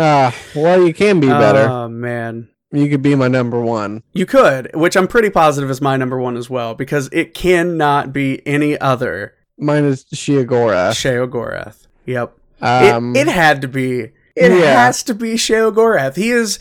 Ah, 0.00 0.32
well, 0.54 0.86
you 0.86 0.94
can 0.94 1.18
be 1.18 1.26
better. 1.26 1.68
Oh 1.68 1.88
man. 1.88 2.48
you 2.70 2.88
could 2.88 3.02
be 3.02 3.16
my 3.16 3.26
number 3.26 3.60
one. 3.60 4.04
You 4.12 4.26
could, 4.26 4.70
which 4.76 4.96
I'm 4.96 5.08
pretty 5.08 5.28
positive 5.28 5.70
is 5.70 5.80
my 5.80 5.96
number 5.96 6.18
one 6.20 6.36
as 6.36 6.48
well, 6.48 6.76
because 6.76 7.08
it 7.10 7.34
cannot 7.34 8.12
be 8.12 8.46
any 8.46 8.78
other 8.78 9.34
Mine 9.58 9.84
is 9.84 10.04
Shiagora. 10.04 10.90
Sheogorath. 10.92 11.86
Yep. 12.06 12.32
Um, 12.60 13.14
it, 13.14 13.28
it 13.28 13.32
had 13.32 13.60
to 13.62 13.68
be. 13.68 14.00
It 14.34 14.52
yeah. 14.52 14.84
has 14.84 15.02
to 15.04 15.14
be 15.14 15.34
Sheogorath. 15.34 16.16
He 16.16 16.30
is 16.30 16.58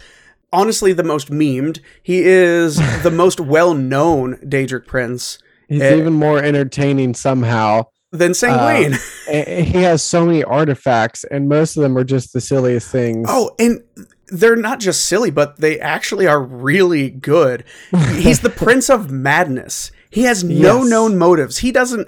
honestly 0.51 0.93
the 0.93 1.03
most 1.03 1.29
memed. 1.29 1.79
He 2.01 2.21
is 2.23 2.77
the 3.03 3.11
most 3.11 3.39
well 3.39 3.73
known 3.73 4.37
Daedric 4.37 4.87
prince 4.87 5.37
he's 5.69 5.81
eh, 5.81 5.95
even 5.95 6.13
more 6.13 6.41
entertaining 6.43 7.13
somehow. 7.13 7.85
than 8.11 8.33
Sanguine. 8.33 8.97
A- 9.29 9.63
he 9.63 9.83
has 9.83 10.01
so 10.01 10.25
many 10.25 10.43
artifacts, 10.43 11.23
and 11.25 11.47
most 11.47 11.77
of 11.77 11.83
them 11.83 11.97
are 11.97 12.03
just 12.03 12.33
the 12.33 12.41
silliest 12.41 12.89
things. 12.91 13.27
oh, 13.29 13.51
and 13.59 13.83
they're 14.29 14.55
not 14.55 14.79
just 14.79 15.05
silly, 15.05 15.31
but 15.31 15.57
they 15.59 15.79
actually 15.79 16.27
are 16.27 16.41
really 16.41 17.09
good. 17.09 17.63
He's 18.15 18.41
the 18.41 18.49
Prince 18.49 18.89
of 18.89 19.11
Madness. 19.11 19.91
He 20.09 20.23
has 20.23 20.43
no 20.43 20.79
Yes. 20.81 20.89
known 20.89 21.17
motives. 21.17 21.57
He 21.59 21.71
doesn't 21.71 22.07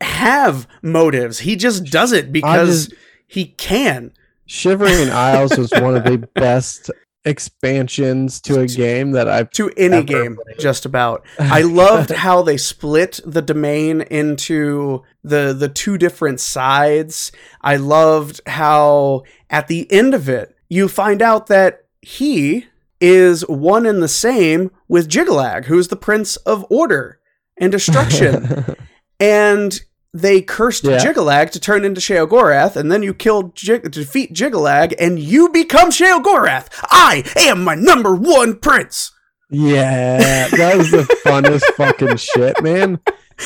have 0.00 0.66
motives. 0.82 1.40
He 1.40 1.56
just 1.56 1.84
does 1.86 2.12
it 2.12 2.32
because 2.32 2.88
just- 2.88 3.00
he 3.26 3.46
can. 3.46 4.12
Shivering 4.46 5.10
Isles 5.10 5.58
was 5.58 5.70
one 5.72 5.94
of 5.96 6.04
the 6.04 6.18
best 6.34 6.90
expansions 7.24 8.40
to 8.40 8.60
a 8.60 8.66
game 8.66 9.10
that 9.10 9.28
I've. 9.28 9.50
to 9.50 9.70
any 9.76 10.02
game 10.02 10.36
played. 10.36 10.58
just 10.58 10.86
about 10.86 11.26
i 11.38 11.60
loved 11.60 12.10
how 12.10 12.40
they 12.42 12.56
split 12.56 13.20
the 13.26 13.42
domain 13.42 14.00
into 14.02 15.02
the 15.22 15.52
the 15.52 15.68
two 15.68 15.98
different 15.98 16.40
sides 16.40 17.30
i 17.60 17.76
loved 17.76 18.40
how 18.46 19.24
at 19.50 19.66
the 19.68 19.90
end 19.92 20.14
of 20.14 20.28
it 20.28 20.56
you 20.70 20.88
find 20.88 21.20
out 21.20 21.48
that 21.48 21.84
he 22.00 22.66
is 23.00 23.46
one 23.48 23.84
and 23.84 24.02
the 24.02 24.08
same 24.08 24.70
with 24.86 25.08
Jyggalag 25.10 25.66
who's 25.66 25.88
the 25.88 25.96
prince 25.96 26.36
of 26.36 26.64
order 26.70 27.18
and 27.58 27.72
destruction 27.78 28.76
and 29.20 29.80
they 30.14 30.40
cursed 30.40 30.84
Yeah. 30.84 30.98
Jyggalag 30.98 31.50
to 31.50 31.60
turn 31.60 31.84
into 31.84 32.00
Sheogorath, 32.00 32.76
and 32.76 32.90
then 32.90 33.02
you 33.02 33.12
kill 33.14 33.52
Jig- 33.54 33.90
defeat 33.90 34.32
Jyggalag, 34.34 34.94
and 34.98 35.18
you 35.18 35.48
become 35.50 35.90
Sheogorath. 35.90 36.68
I 36.90 37.24
am 37.36 37.62
my 37.64 37.74
number 37.74 38.14
one 38.14 38.56
prince. 38.58 39.12
yeah, 39.50 40.48
that 40.48 40.76
was 40.76 40.90
the 40.90 41.02
funnest 41.24 41.64
fucking 41.76 42.16
shit, 42.16 42.62
man. 42.62 43.00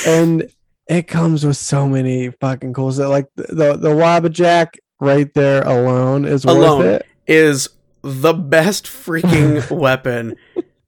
And 0.07 0.51
it 0.89 1.07
comes 1.09 1.45
with 1.47 1.57
so 1.57 1.89
many 1.89 2.31
fucking 2.31 2.73
cool 2.75 2.93
stuff. 2.93 3.09
Like 3.11 3.27
the 3.37 3.43
the, 3.55 3.77
the 3.77 3.89
Wabbajack 3.91 4.75
right 5.01 5.33
there 5.35 5.63
alone 5.63 6.25
is 6.25 6.45
Alone. 6.45 6.79
worth 6.81 7.01
it. 7.03 7.07
is 7.27 7.69
the 8.03 8.33
best 8.33 8.85
freaking 8.87 9.69
weapon 9.77 10.37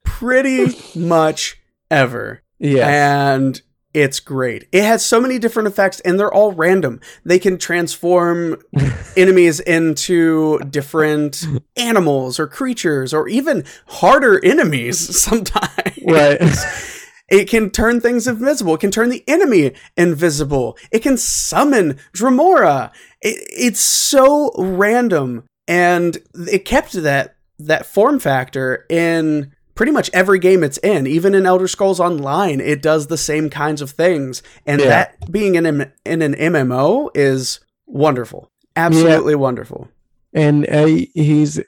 pretty 0.04 0.76
much 0.94 1.60
ever. 1.90 2.42
Yeah, 2.58 3.34
And 3.34 3.60
it's 3.94 4.18
great. 4.18 4.66
It 4.72 4.82
has 4.82 5.04
so 5.04 5.20
many 5.20 5.38
different 5.38 5.68
effects 5.68 6.00
and 6.00 6.18
they're 6.18 6.32
all 6.32 6.52
random. 6.52 7.00
They 7.24 7.38
can 7.38 7.56
transform 7.56 8.60
enemies 9.16 9.60
into 9.60 10.58
different 10.68 11.46
animals 11.76 12.40
or 12.40 12.48
creatures 12.48 13.14
or 13.14 13.28
even 13.28 13.64
harder 13.86 14.44
enemies 14.44 14.98
sometimes. 15.22 15.98
right. 16.04 16.40
It 17.26 17.48
can 17.48 17.70
turn 17.70 18.02
things 18.02 18.26
invisible. 18.26 18.74
It 18.74 18.80
can 18.80 18.90
turn 18.90 19.08
the 19.08 19.24
enemy 19.26 19.72
invisible. 19.96 20.76
It 20.92 20.98
can 20.98 21.16
summon 21.16 21.98
Dremora. 22.12 22.92
It, 23.22 23.42
it's 23.48 23.80
so 23.80 24.52
random, 24.58 25.44
and 25.66 26.18
it 26.34 26.66
kept 26.66 26.92
that 26.92 27.36
that 27.58 27.86
form 27.86 28.18
factor 28.18 28.84
in 28.90 29.52
pretty 29.74 29.92
much 29.92 30.10
every 30.12 30.38
game 30.38 30.62
it's 30.62 30.78
in. 30.78 31.06
Even 31.06 31.34
in 31.34 31.46
Elder 31.46 31.66
Scrolls 31.68 32.00
Online, 32.00 32.60
it 32.60 32.80
does 32.82 33.06
the 33.08 33.18
same 33.18 33.50
kinds 33.50 33.80
of 33.82 33.90
things, 33.90 34.42
and 34.66 34.80
Yeah. 34.80 34.88
that 34.88 35.30
being 35.32 35.54
in, 35.56 35.66
an- 35.66 35.92
in 36.04 36.22
an 36.22 36.34
MMO 36.34 37.10
is 37.14 37.60
wonderful. 37.86 38.50
Absolutely 38.76 39.34
wonderful. 39.34 39.88
and 40.32 40.68
uh, 40.68 40.86
he's 41.14 41.60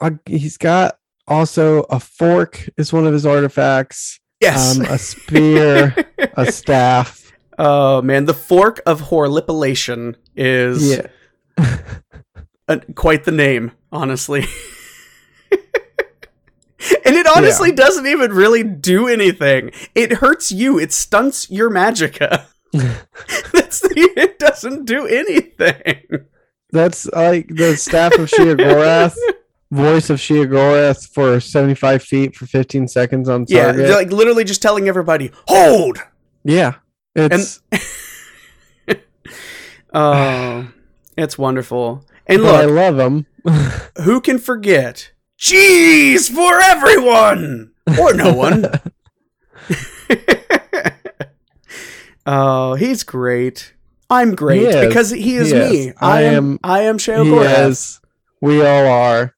uh, 0.00 0.10
he's 0.26 0.56
got 0.56 0.98
also 1.28 1.82
a 1.84 2.00
fork 2.00 2.68
is 2.76 2.92
one 2.92 3.06
of 3.06 3.12
his 3.12 3.24
artifacts 3.26 4.18
Yes. 4.40 4.76
um, 4.78 4.84
a 4.86 4.98
spear 4.98 5.94
a 6.36 6.50
staff 6.52 7.30
oh 7.58 8.02
man, 8.02 8.24
the 8.24 8.34
fork 8.34 8.80
of 8.86 9.02
Horripilation 9.02 10.16
is 10.36 10.96
yeah 10.96 11.06
uh, 12.68 12.78
quite 12.94 13.24
the 13.24 13.32
name, 13.32 13.72
honestly. 13.92 14.44
and 17.04 17.14
it 17.16 17.26
honestly 17.26 17.72
doesn't 17.72 18.06
even 18.06 18.32
really 18.32 18.62
do 18.62 19.08
anything. 19.08 19.70
It 19.94 20.14
hurts 20.14 20.50
you. 20.52 20.78
It 20.78 20.92
stunts 20.92 21.50
your 21.50 21.70
magicka. 21.70 22.44
That's 22.72 23.80
the, 23.80 24.10
it 24.16 24.38
doesn't 24.38 24.84
do 24.84 25.06
anything. 25.06 26.26
that's 26.70 27.06
like 27.12 27.48
the 27.48 27.76
staff 27.76 28.12
of 28.18 28.28
Sheogorath 28.30 29.16
voice 29.70 30.10
of 30.10 30.18
Sheogorath 30.18 31.08
for 31.12 31.40
75 31.40 32.02
feet 32.02 32.36
for 32.36 32.46
15 32.46 32.88
seconds 32.88 33.28
on 33.28 33.46
Yeah, 33.48 33.64
target 33.66 33.86
they're 33.86 33.96
like 33.96 34.12
literally 34.12 34.44
just 34.44 34.60
telling 34.62 34.86
everybody, 34.88 35.30
"Hold." 35.46 35.98
yeah 36.44 36.74
it's 37.14 37.60
Oh, 39.92 40.68
it's 41.16 41.38
wonderful. 41.38 42.04
And 42.26 42.42
but 42.42 42.54
I 42.54 42.64
love 42.66 42.98
him 42.98 43.26
who 44.04 44.20
can 44.20 44.38
forget? 44.38 45.12
Cheese 45.38 46.28
for 46.28 46.60
everyone, 46.60 47.70
or 47.98 48.12
no 48.12 48.34
one. 48.34 48.66
oh, 52.26 52.74
he's 52.74 53.02
great. 53.04 53.72
I'm 54.10 54.34
great 54.34 54.74
He 54.74 54.86
because 54.86 55.10
he 55.10 55.36
is 55.36 55.50
He 55.50 55.54
me. 55.58 55.88
is. 55.88 55.94
I, 56.00 56.18
I 56.18 56.22
am. 56.22 56.34
am- 56.52 56.58
I 56.64 56.80
am 56.82 56.98
Sheo 56.98 57.68
is 57.68 58.00
we 58.40 58.60
all 58.64 58.86
are 58.86 59.34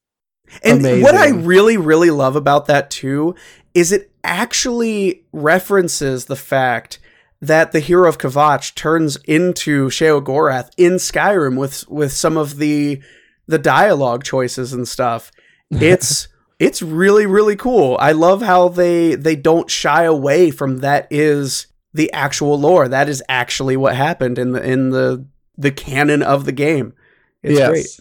And 0.63 0.83
what 1.03 1.15
I 1.15 1.29
really, 1.31 1.77
really 1.77 2.11
love 2.11 2.37
about 2.37 2.67
that 2.67 2.91
too 2.91 3.35
is 3.75 3.93
it 3.93 4.11
actually 4.25 5.25
references 5.33 6.27
the 6.27 6.37
fact 6.37 6.99
that 7.41 7.73
the 7.73 7.81
hero 7.81 8.09
of 8.09 8.19
Kvatch 8.19 8.75
turns 8.75 9.17
into 9.27 9.89
Sheo 9.89 10.23
Gorath 10.23 10.71
in 10.77 10.95
Skyrim 10.95 11.57
with 11.59 11.89
with 11.89 12.13
some 12.13 12.37
of 12.37 12.57
the 12.59 13.01
the 13.47 13.59
dialogue 13.59 14.23
choices 14.25 14.73
and 14.73 14.87
stuff. 14.87 15.33
It's 15.71 16.29
it's 16.59 16.83
really 16.83 17.27
really 17.27 17.57
cool. 17.57 17.97
I 18.01 18.13
love 18.13 18.43
how 18.43 18.69
they 18.69 19.15
they 19.15 19.37
don't 19.37 19.71
shy 19.71 20.05
away 20.05 20.51
from 20.51 20.79
that 20.79 21.07
is 21.11 21.67
the 21.93 22.13
actual 22.13 22.59
lore. 22.59 22.89
That 22.89 23.09
is 23.09 23.23
actually 23.29 23.77
what 23.77 23.97
happened 23.97 24.39
in 24.39 24.53
the 24.53 24.63
in 24.63 24.91
the 24.91 25.27
the 25.57 25.71
canon 25.71 26.23
of 26.23 26.45
the 26.45 26.53
game. 26.53 26.95
It's 27.43 27.59
great. 27.59 28.01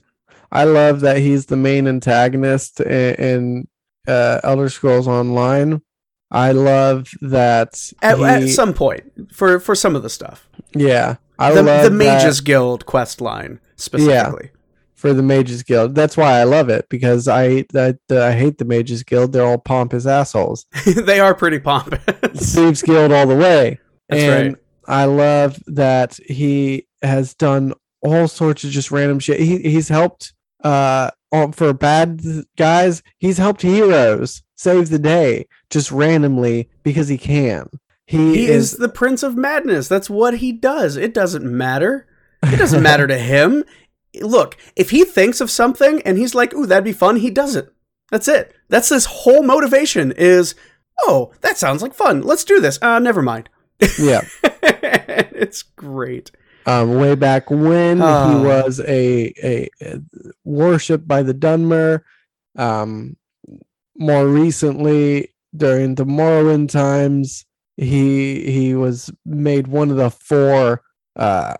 I 0.51 0.63
love 0.63 1.01
that 1.01 1.17
he's 1.17 1.45
the 1.45 1.55
main 1.55 1.87
antagonist 1.87 2.79
in, 2.79 3.15
in 3.15 3.67
uh, 4.07 4.39
Elder 4.43 4.69
Scrolls 4.69 5.07
Online, 5.07 5.81
I 6.31 6.51
love 6.51 7.09
that. 7.21 7.91
At, 8.01 8.19
at 8.19 8.49
some 8.49 8.73
point 8.73 9.33
for 9.33 9.59
for 9.59 9.75
some 9.75 9.95
of 9.95 10.03
the 10.03 10.09
stuff. 10.09 10.47
yeah, 10.73 11.15
I 11.37 11.51
the 11.51 11.63
love 11.63 11.83
the 11.83 11.89
that 11.89 11.95
Mages 11.95 12.41
Guild 12.41 12.85
quest 12.85 13.21
line 13.21 13.59
specifically. 13.75 14.51
For 14.99 15.13
the 15.13 15.23
Mages 15.23 15.63
Guild. 15.63 15.95
That's 15.95 16.17
why 16.17 16.39
I 16.39 16.43
love 16.43 16.67
it 16.67 16.87
because 16.89 17.29
I 17.29 17.65
that 17.71 17.99
I 18.11 18.33
hate 18.33 18.57
the 18.57 18.65
Mages 18.65 19.01
Guild. 19.03 19.31
They're 19.31 19.45
all 19.45 19.57
pompous 19.57 20.05
assholes. 20.05 20.65
they 20.85 21.21
are 21.21 21.33
pretty 21.33 21.59
pompous. 21.59 22.01
Thieves 22.53 22.81
Guild 22.81 23.13
all 23.13 23.25
the 23.25 23.35
way. 23.35 23.79
That's 24.09 24.21
and 24.21 24.47
right. 24.47 24.63
I 24.87 25.05
love 25.05 25.63
that 25.67 26.19
he 26.25 26.85
has 27.01 27.33
done 27.33 27.73
all 28.01 28.27
sorts 28.27 28.65
of 28.65 28.71
just 28.71 28.91
random 28.91 29.19
shit. 29.19 29.39
He 29.39 29.59
he's 29.59 29.87
helped 29.87 30.33
uh 30.65 31.11
for 31.53 31.71
bad 31.73 32.21
guys. 32.57 33.01
He's 33.19 33.37
helped 33.37 33.61
heroes 33.61 34.43
save 34.57 34.89
the 34.89 34.99
day 34.99 35.47
just 35.69 35.91
randomly 35.91 36.69
because 36.83 37.07
he 37.07 37.17
can. 37.17 37.69
He, 38.05 38.35
He 38.35 38.47
is, 38.47 38.73
is 38.73 38.79
the 38.79 38.89
Prince 38.89 39.23
of 39.23 39.37
Madness. 39.37 39.87
That's 39.87 40.09
what 40.09 40.39
he 40.39 40.51
does. 40.51 40.97
It 40.97 41.13
doesn't 41.13 41.45
matter. 41.45 42.05
It 42.43 42.57
doesn't 42.57 42.83
matter 42.83 43.07
to 43.07 43.17
him. 43.17 43.63
Look, 44.21 44.57
if 44.75 44.89
he 44.89 45.03
thinks 45.05 45.39
of 45.41 45.51
something 45.51 46.01
and 46.03 46.17
he's 46.17 46.33
like, 46.35 46.53
"Ooh, 46.53 46.65
that'd 46.65 46.83
be 46.83 46.93
fun," 46.93 47.17
he 47.17 47.29
does 47.29 47.55
it. 47.55 47.71
That's 48.11 48.27
it. 48.27 48.53
That's 48.69 48.89
his 48.89 49.05
whole 49.05 49.43
motivation. 49.43 50.11
Is 50.13 50.55
oh, 51.01 51.31
that 51.41 51.57
sounds 51.57 51.81
like 51.81 51.93
fun. 51.93 52.21
Let's 52.21 52.43
do 52.43 52.59
this. 52.59 52.79
Uh, 52.81 52.99
never 52.99 53.21
mind. 53.21 53.49
yeah. 53.99 54.21
it's 54.43 55.61
great. 55.63 56.31
Um, 56.65 56.95
way 56.97 57.15
back 57.15 57.49
when 57.49 58.01
Ah. 58.01 58.29
he 58.29 58.45
was 58.45 58.79
a, 58.81 59.33
a, 59.43 59.69
a 59.81 59.99
worshipped 60.43 61.07
by 61.07 61.23
the 61.23 61.33
Dunmer. 61.33 62.01
Um, 62.57 63.15
more 63.95 64.27
recently, 64.27 65.33
during 65.55 65.95
the 65.95 66.05
Morrowind 66.05 66.69
times, 66.69 67.45
he 67.77 68.51
he 68.51 68.75
was 68.75 69.11
made 69.25 69.67
one 69.67 69.89
of 69.91 69.97
the 69.97 70.09
four. 70.09 70.81
Uh, 71.15 71.55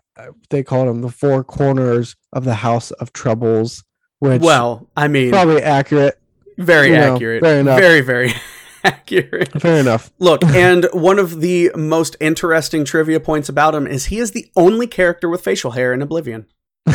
they 0.50 0.64
called 0.64 0.88
him 0.88 1.02
the 1.02 1.10
four 1.10 1.44
corners 1.44 2.16
of 2.34 2.44
the 2.46 2.56
House 2.56 2.92
of 2.92 3.14
Troubles, 3.14 3.84
which 4.20 4.42
Well, 4.42 4.88
I 4.96 5.08
mean, 5.08 5.32
probably 5.32 5.62
accurate. 5.62 6.20
very 6.58 6.90
you 6.90 6.96
know, 6.96 7.16
accurate. 7.16 7.44
fair 7.44 7.60
enough. 7.60 7.80
Very, 7.80 8.02
very 8.02 8.34
accurate. 8.84 9.62
Fair 9.62 9.80
enough. 9.80 10.12
Look, 10.20 10.44
and 10.46 10.88
one 10.94 11.20
of 11.20 11.42
the 11.42 11.72
most 11.76 12.16
interesting 12.20 12.86
trivia 12.86 13.20
points 13.20 13.50
about 13.50 13.76
him 13.76 13.88
is 13.88 14.06
he 14.06 14.20
is 14.20 14.32
the 14.32 14.50
only 14.56 14.88
character 14.88 15.30
with 15.30 15.42
facial 15.42 15.72
hair 15.72 15.94
in 15.94 16.02
Oblivion. 16.02 16.46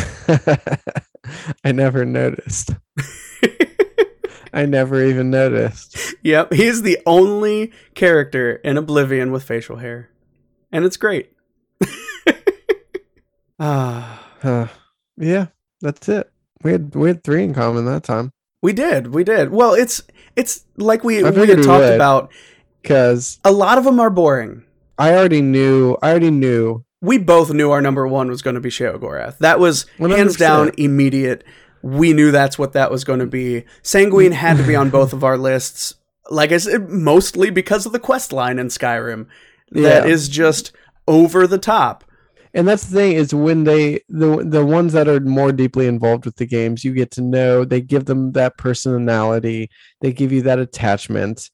I 1.63 1.71
never 1.71 2.05
noticed. 2.05 2.71
I 4.53 4.65
never 4.65 5.03
even 5.03 5.29
noticed. 5.29 5.97
Yep, 6.23 6.53
he's 6.53 6.81
the 6.81 6.97
only 7.05 7.71
character 7.93 8.55
in 8.63 8.77
Oblivion 8.77 9.31
with 9.31 9.43
facial 9.43 9.77
hair. 9.77 10.09
And 10.71 10.85
it's 10.85 10.97
great. 10.97 11.31
Ah, 13.59 14.21
Huh. 14.41 14.67
Yeah, 15.17 15.47
that's 15.81 16.07
it. 16.09 16.29
We 16.63 16.71
had 16.71 16.93
we 16.95 17.07
had 17.09 17.23
three 17.23 17.43
in 17.43 17.53
common 17.53 17.85
that 17.85 18.03
time 18.03 18.31
we 18.61 18.73
did, 18.73 19.13
we 19.13 19.23
did. 19.23 19.51
Well, 19.51 19.73
it's 19.73 20.01
it's 20.35 20.65
like 20.77 21.03
we, 21.03 21.23
we 21.23 21.47
had 21.47 21.63
talked 21.63 21.83
would. 21.83 21.93
about. 21.93 22.31
because 22.81 23.39
A 23.45 23.51
lot 23.51 23.77
of 23.77 23.83
them 23.83 23.99
are 23.99 24.09
boring. 24.09 24.63
I 24.97 25.13
already 25.13 25.41
knew. 25.41 25.97
I 26.01 26.09
already 26.09 26.31
knew. 26.31 26.83
We 27.01 27.17
both 27.19 27.53
knew 27.53 27.69
our 27.71 27.81
number 27.81 28.07
one 28.07 28.29
was 28.29 28.41
going 28.41 28.55
to 28.55 28.59
be 28.61 28.69
Sheogorath. 28.69 29.37
That 29.37 29.59
was 29.59 29.85
hands 29.99 30.35
100%. 30.35 30.39
down 30.39 30.71
immediate. 30.77 31.43
We 31.83 32.13
knew 32.13 32.31
that's 32.31 32.57
what 32.57 32.73
that 32.73 32.89
was 32.89 33.03
going 33.03 33.19
to 33.19 33.27
be. 33.27 33.65
Sanguine 33.83 34.31
had 34.31 34.57
to 34.57 34.63
be 34.63 34.75
on 34.75 34.89
both 34.89 35.13
of 35.13 35.23
our 35.23 35.37
lists. 35.37 35.93
Like 36.31 36.51
I 36.51 36.57
said, 36.57 36.89
mostly 36.89 37.51
because 37.51 37.85
of 37.85 37.91
the 37.91 37.99
quest 37.99 38.33
line 38.33 38.57
in 38.57 38.67
Skyrim. 38.69 39.27
That 39.71 40.05
Yeah. 40.07 40.11
is 40.11 40.27
just 40.29 40.71
over 41.07 41.45
the 41.45 41.59
top. 41.59 42.03
And 42.55 42.67
that's 42.67 42.85
the 42.85 42.95
thing 42.95 43.11
is 43.11 43.33
when 43.35 43.65
they 43.65 43.99
the 44.09 44.43
the 44.43 44.65
ones 44.65 44.93
that 44.93 45.07
are 45.07 45.19
more 45.19 45.51
deeply 45.51 45.85
involved 45.87 46.25
with 46.25 46.37
the 46.37 46.45
games, 46.47 46.83
you 46.83 46.93
get 46.93 47.11
to 47.11 47.21
know. 47.21 47.65
They 47.65 47.81
give 47.81 48.05
them 48.05 48.31
that 48.31 48.57
personality. 48.57 49.69
They 50.01 50.13
give 50.13 50.31
you 50.31 50.41
that 50.43 50.57
attachment. 50.59 51.51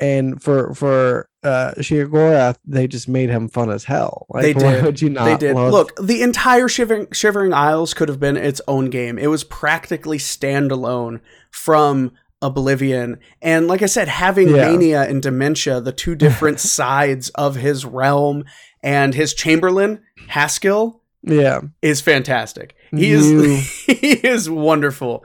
And 0.00 0.42
for 0.42 0.72
for 0.74 1.28
uh 1.42 1.72
Sheogorath, 1.78 2.56
they 2.64 2.86
just 2.88 3.08
made 3.08 3.30
him 3.30 3.48
fun 3.48 3.70
as 3.70 3.84
hell. 3.84 4.26
Like, 4.30 4.42
They 4.42 4.52
why 4.64 4.74
did. 4.74 4.84
would 4.84 5.02
you 5.02 5.10
not? 5.10 5.24
they 5.24 5.36
did. 5.36 5.54
love- 5.56 5.72
Look, 5.72 5.92
the 6.00 6.22
entire 6.22 6.68
Shivering, 6.68 7.08
Shivering 7.12 7.52
Isles 7.52 7.92
could 7.94 8.08
have 8.08 8.18
been 8.20 8.36
its 8.36 8.60
own 8.66 8.90
game. 8.90 9.18
It 9.18 9.26
was 9.28 9.44
practically 9.44 10.18
standalone 10.18 11.20
from 11.50 12.12
Oblivion. 12.44 13.18
And 13.42 13.66
like 13.66 13.82
I 13.82 13.86
said, 13.86 14.08
having 14.08 14.48
Yeah. 14.48 14.70
Mania 14.70 15.02
and 15.02 15.22
Dementia, 15.22 15.80
the 15.80 15.92
two 15.92 16.14
different 16.14 16.60
sides 16.78 17.30
of 17.30 17.56
his 17.56 17.84
realm, 17.84 18.44
and 18.82 19.14
his 19.14 19.32
Chamberlain, 19.34 20.00
Haskill, 20.28 21.00
Yeah. 21.22 21.62
is 21.82 22.00
fantastic. 22.00 22.74
He 22.90 23.10
You- 23.12 23.42
is 23.44 23.68
he 23.86 24.12
is 24.26 24.48
wonderful. 24.50 25.24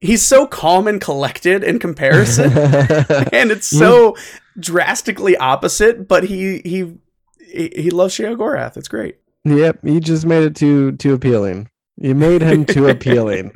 He's 0.00 0.22
so 0.22 0.46
calm 0.46 0.86
and 0.88 1.00
collected 1.00 1.62
in 1.64 1.78
comparison. 1.78 2.50
and 3.32 3.50
it's 3.50 3.66
so 3.66 4.16
drastically 4.58 5.36
opposite, 5.36 6.08
but 6.08 6.24
he 6.24 6.60
he 6.64 6.94
he, 7.38 7.70
he 7.76 7.90
loves 7.90 8.14
Sheogorath. 8.16 8.76
It's 8.76 8.88
great. 8.88 9.16
Yep, 9.44 9.80
you 9.84 10.00
just 10.00 10.26
made 10.26 10.42
it 10.44 10.56
too 10.56 10.92
too 10.92 11.12
appealing. 11.14 11.68
You 11.96 12.14
made 12.14 12.42
him 12.42 12.64
too 12.66 12.88
appealing. 12.88 13.52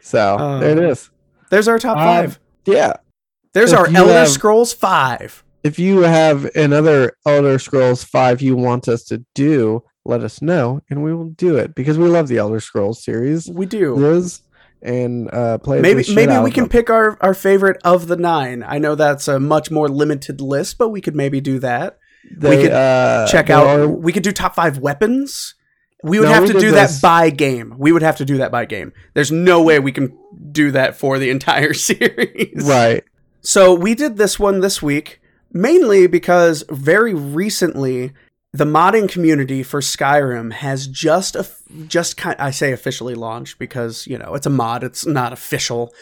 So 0.00 0.36
Uh, 0.36 0.58
there 0.60 0.70
it 0.70 0.90
is. 0.90 1.10
There's 1.52 1.68
our 1.68 1.78
top 1.78 1.98
Um, 1.98 2.02
five. 2.04 2.40
Yeah. 2.64 2.94
There's 3.52 3.72
if 3.72 3.78
our 3.78 3.86
Elder 3.86 4.12
have- 4.14 4.28
Scrolls 4.28 4.72
five. 4.72 5.44
If 5.62 5.78
you 5.78 6.00
have 6.00 6.46
another 6.56 7.12
Elder 7.24 7.56
Scrolls 7.60 8.02
Five 8.02 8.40
you 8.42 8.56
want 8.56 8.88
us 8.88 9.04
to 9.04 9.24
do, 9.34 9.82
let 10.04 10.24
us 10.24 10.42
know 10.42 10.80
and 10.90 11.04
we 11.04 11.14
will 11.14 11.28
do 11.28 11.56
it 11.56 11.74
because 11.76 11.98
we 11.98 12.08
love 12.08 12.26
the 12.26 12.38
Elder 12.38 12.58
Scrolls 12.58 13.04
series. 13.04 13.48
We 13.48 13.66
do. 13.66 13.94
Liz 13.94 14.40
and 14.82 15.32
uh 15.32 15.58
play 15.58 15.80
Maybe 15.80 16.02
shit 16.02 16.16
maybe 16.16 16.36
we 16.38 16.50
can 16.50 16.64
them. 16.64 16.70
pick 16.70 16.90
our, 16.90 17.16
our 17.20 17.34
favorite 17.34 17.80
of 17.84 18.08
the 18.08 18.16
nine. 18.16 18.64
I 18.66 18.78
know 18.78 18.94
that's 18.96 19.28
a 19.28 19.38
much 19.38 19.70
more 19.70 19.88
limited 19.88 20.40
list, 20.40 20.78
but 20.78 20.88
we 20.88 21.00
could 21.00 21.14
maybe 21.14 21.40
do 21.40 21.58
that. 21.60 21.98
They, 22.36 22.62
could 22.62 22.72
uh, 22.72 23.28
Check 23.30 23.50
out. 23.50 23.66
are- 23.66 23.86
we 23.88 24.12
could 24.12 24.22
do 24.24 24.32
top 24.32 24.54
five 24.56 24.78
weapons. 24.78 25.54
We 26.02 26.18
would 26.18 26.26
No, 26.28 26.34
have 26.34 26.42
we 26.44 26.48
to 26.52 26.58
do 26.58 26.70
this. 26.72 27.00
that 27.00 27.02
by 27.02 27.30
game. 27.30 27.74
We 27.78 27.92
would 27.92 28.02
have 28.02 28.16
to 28.16 28.24
do 28.24 28.38
that 28.38 28.50
by 28.50 28.64
game. 28.64 28.92
There's 29.14 29.30
no 29.30 29.62
way 29.62 29.78
we 29.78 29.92
can 29.92 30.16
do 30.50 30.70
that 30.72 30.96
for 30.96 31.18
the 31.18 31.30
entire 31.30 31.74
series. 31.90 32.64
right. 32.66 33.04
So 33.40 33.74
we 33.74 33.94
did 33.94 34.16
this 34.16 34.38
one 34.38 34.60
this 34.60 34.80
week 34.82 35.20
mainly 35.52 36.06
because 36.06 36.64
very 36.70 37.12
recently 37.14 38.12
the 38.54 38.64
modding 38.64 39.08
community 39.08 39.62
for 39.62 39.80
Skyrim 39.80 40.52
has 40.52 40.86
just 40.86 41.36
a, 41.36 41.46
just 41.88 42.16
kind 42.16 42.36
I 42.38 42.50
say 42.52 42.72
officially 42.72 43.14
launched 43.14 43.58
because 43.58 44.06
you 44.06 44.16
know 44.18 44.34
it's 44.34 44.46
a 44.46 44.50
mod 44.50 44.82
it's 44.84 45.04
not 45.06 45.32
official 45.32 45.92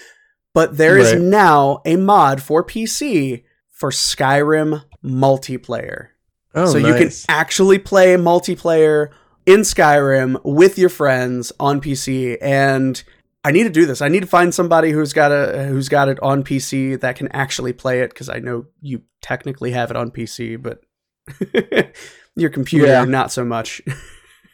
but 0.54 0.76
there 0.76 0.98
is 0.98 1.12
Right. 1.12 1.20
now 1.22 1.80
a 1.84 1.96
mod 1.96 2.42
for 2.42 2.64
PC 2.64 3.42
for 3.70 3.90
Skyrim 3.90 4.84
multiplayer 5.04 6.08
Oh, 6.54 6.66
so 6.72 6.78
you 6.78 6.94
can 6.94 7.10
actually 7.28 7.78
play 7.78 8.14
multiplayer 8.16 9.08
in 9.46 9.61
Skyrim 9.61 10.40
with 10.44 10.79
your 10.79 10.88
friends 10.88 11.53
on 11.59 11.81
PC 11.81 12.37
and 12.40 13.03
I 13.42 13.53
need 13.53 13.64
to 13.64 13.70
do 13.70 13.87
this. 13.87 14.03
I 14.03 14.09
need 14.09 14.20
to 14.20 14.26
find 14.26 14.55
somebody 14.55 14.90
who's 14.90 15.12
got 15.12 15.33
a 15.33 15.64
who's 15.64 15.88
got 15.88 16.09
it 16.09 16.18
on 16.22 16.44
PC 16.44 17.00
that 17.00 17.16
can 17.16 17.29
actually 17.29 17.72
play 17.72 18.00
it 18.00 18.14
cuz 18.14 18.29
I 18.29 18.38
know 18.38 18.66
you 18.83 19.03
technically 19.22 19.70
have 19.72 19.90
it 19.90 19.96
on 19.96 20.11
PC 20.11 20.61
but 20.61 20.83
your 22.37 22.50
computer 22.50 22.87
Yeah. 22.87 23.05
not 23.05 23.33
so 23.33 23.44
much. 23.44 23.81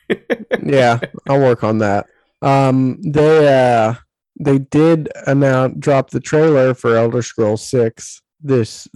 yeah, 0.63 1.01
I'll 1.29 1.41
work 1.41 1.65
on 1.65 1.79
that. 1.79 2.07
Um, 2.43 3.01
they 3.03 3.49
uh, 3.49 3.95
they 4.39 4.59
did 4.59 5.09
announce 5.27 5.77
drop 5.79 6.11
the 6.11 6.21
trailer 6.21 6.75
for 6.75 6.97
Elder 6.97 7.23
Scrolls 7.23 7.67
Six 7.67 8.23
this 8.41 8.87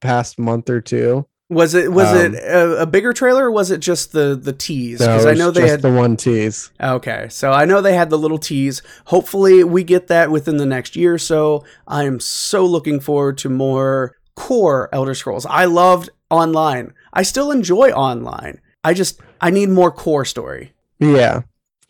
past 0.00 0.38
month 0.38 0.70
or 0.70 0.80
two. 0.80 1.26
Was 1.52 1.74
it 1.74 1.92
was 1.92 2.08
Um, 2.08 2.34
it 2.34 2.34
a, 2.42 2.82
a 2.82 2.86
bigger 2.86 3.12
trailer 3.12 3.46
or 3.46 3.50
was 3.50 3.70
it 3.70 3.78
just 3.78 4.12
the 4.12 4.34
the 4.40 4.52
tease? 4.52 4.98
Because 4.98 5.26
I 5.26 5.34
know 5.34 5.50
they 5.50 5.62
just 5.62 5.70
had 5.70 5.82
the 5.82 5.92
one 5.92 6.16
tease. 6.16 6.70
Okay, 6.80 7.26
so 7.30 7.52
I 7.52 7.64
know 7.64 7.80
they 7.80 7.94
had 7.94 8.10
the 8.10 8.18
little 8.18 8.38
tease. 8.38 8.80
Hopefully, 9.06 9.62
we 9.64 9.84
get 9.84 10.06
that 10.08 10.30
within 10.30 10.56
the 10.56 10.66
next 10.66 10.96
year 10.96 11.14
or 11.14 11.18
so. 11.18 11.64
I 11.86 12.04
am 12.04 12.20
so 12.20 12.64
looking 12.64 13.00
forward 13.00 13.38
to 13.38 13.48
more 13.48 14.16
core 14.34 14.88
Elder 14.92 15.14
Scrolls. 15.14 15.46
I 15.46 15.66
loved 15.66 16.10
online. 16.30 16.94
I 17.12 17.22
still 17.22 17.50
enjoy 17.50 17.90
online. 17.90 18.60
I 18.84 18.94
just 18.94 19.20
I 19.40 19.50
need 19.50 19.68
more 19.68 19.90
core 19.92 20.24
story. 20.24 20.72
Yeah, 20.98 21.42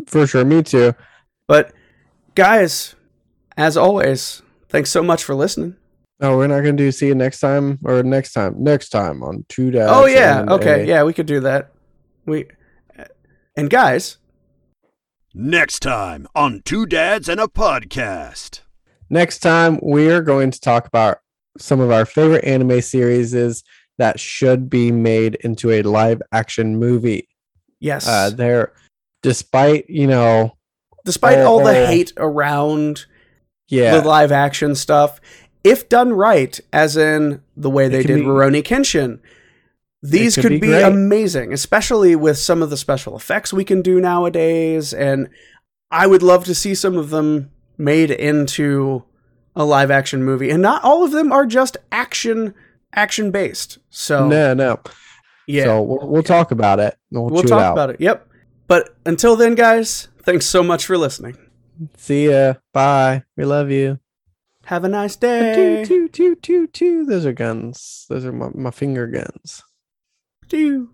for 0.07 0.27
sure. 0.27 0.44
Me 0.44 0.62
too. 0.62 0.94
But 1.46 1.72
guys, 2.35 2.94
as 3.57 3.77
always, 3.77 4.42
thanks 4.68 4.90
so 4.90 5.03
much 5.03 5.22
for 5.22 5.35
listening. 5.35 5.77
Oh, 6.23 6.37
we're 6.37 6.47
not 6.47 6.61
gonna 6.61 6.73
do 6.75 6.93
see 6.93 7.09
you 7.09 7.15
next 7.17 7.41
time 7.41 7.79
or 7.85 8.03
next 8.05 8.33
time. 8.33 8.55
Next 8.63 8.91
time 8.91 9.23
on 9.23 9.45
two 9.49 9.71
days. 9.73 9.89
oh 9.89 10.07
yeah, 10.07 10.45
okay, 10.49 10.87
yeah, 10.87 11.03
we 11.03 11.13
could 11.13 11.27
do 11.27 11.41
that. 11.41 11.73
We 12.27 12.47
and 13.57 13.69
guys, 13.69 14.19
Next 15.35 15.81
time 15.81 16.29
on 16.35 16.61
Two 16.65 16.85
Dads 16.87 17.27
and 17.29 17.41
a 17.41 17.47
Podcast. 17.47 18.61
Next 19.09 19.39
time 19.39 19.81
we 19.83 20.11
are 20.11 20.21
going 20.21 20.51
to 20.51 20.61
talk 20.61 20.87
about 20.87 21.19
some 21.59 21.81
of 21.81 21.91
our 21.91 22.05
favorite 22.05 22.45
anime 22.45 22.83
series 22.83 23.33
is 23.35 23.65
that 23.99 24.21
should 24.21 24.69
be 24.69 24.93
made 24.93 25.37
into 25.37 25.71
a 25.71 25.83
live 25.83 26.21
action 26.33 26.77
movie. 26.79 27.29
Yes. 27.81 28.07
Uh, 28.07 28.31
they're 28.31 28.73
despite 29.23 29.89
you 29.89 30.07
know, 30.07 30.57
Despite 31.05 31.39
all- 31.39 31.61
all 31.61 31.65
the 31.65 31.87
hate 31.87 32.13
around 32.17 33.07
yeah, 33.69 33.99
the 33.99 34.07
live 34.07 34.33
action 34.33 34.75
stuff, 34.75 35.19
if 35.64 35.88
done 35.88 36.12
right, 36.12 36.59
as 36.72 36.96
in 36.96 37.42
the 37.57 37.70
way 37.70 37.88
they 37.88 38.03
did 38.03 38.16
be- 38.16 38.22
Rurouni 38.22 38.62
Kenshin, 38.62 39.20
these 40.03 40.35
could 40.35 40.42
could 40.42 40.61
be 40.61 40.68
be, 40.68 40.81
amazing, 40.81 41.53
especially 41.53 42.16
with 42.16 42.37
some 42.38 42.62
of 42.62 42.70
the 42.70 42.77
special 42.77 43.16
effects 43.16 43.53
we 43.53 43.64
can 43.64 43.83
do 43.83 44.01
nowadays. 44.01 44.92
And 44.92 45.29
I 45.90 46.07
would 46.07 46.22
love 46.22 46.44
to 46.46 46.55
see 46.55 46.75
some 46.75 46.96
of 46.96 47.11
them 47.11 47.51
made 47.79 48.11
into 48.11 49.05
a 49.55 49.64
live 49.64 49.90
action 49.90 50.25
movie. 50.25 50.51
And 50.51 50.61
not 50.62 50.83
all 50.83 51.05
of 51.05 51.12
them 51.12 51.31
are 51.31 51.46
just 51.46 51.77
action 51.92 52.55
action 52.94 53.31
based. 53.31 53.79
So 53.90 54.29
no, 54.29 54.55
no. 54.55 54.81
yeah, 55.46 55.64
So 55.64 55.83
we'll, 55.83 56.09
we'll 56.09 56.22
talk 56.22 56.51
about 56.51 56.81
it. 56.81 56.96
We'll, 57.11 57.29
we'll 57.29 57.42
talk 57.42 57.70
it 57.70 57.72
about 57.72 57.90
it. 57.90 58.01
Yep. 58.01 58.29
But 58.66 58.96
until 59.07 59.37
then, 59.37 59.55
guys, 59.55 60.09
thanks 60.22 60.46
so 60.46 60.62
much 60.62 60.85
for 60.87 60.98
listening. 60.98 61.37
See 61.96 62.29
ya. 62.29 62.55
Bye. 62.72 63.25
We 63.37 63.44
love 63.44 63.70
you. 63.70 63.98
Have 64.66 64.85
a 64.85 64.88
nice 64.88 65.16
Two, 65.16 65.27
day. 65.27 65.85
two, 65.85 66.09
two, 66.09 66.37
two, 66.37 66.66
two. 66.68 67.05
Those 67.05 67.27
are 67.27 67.33
guns. 67.33 68.07
Those 68.09 68.25
are 68.25 68.33
my, 68.33 68.51
my 68.55 68.70
finger 68.70 69.07
guns. 69.07 69.62
Two. 70.48 70.90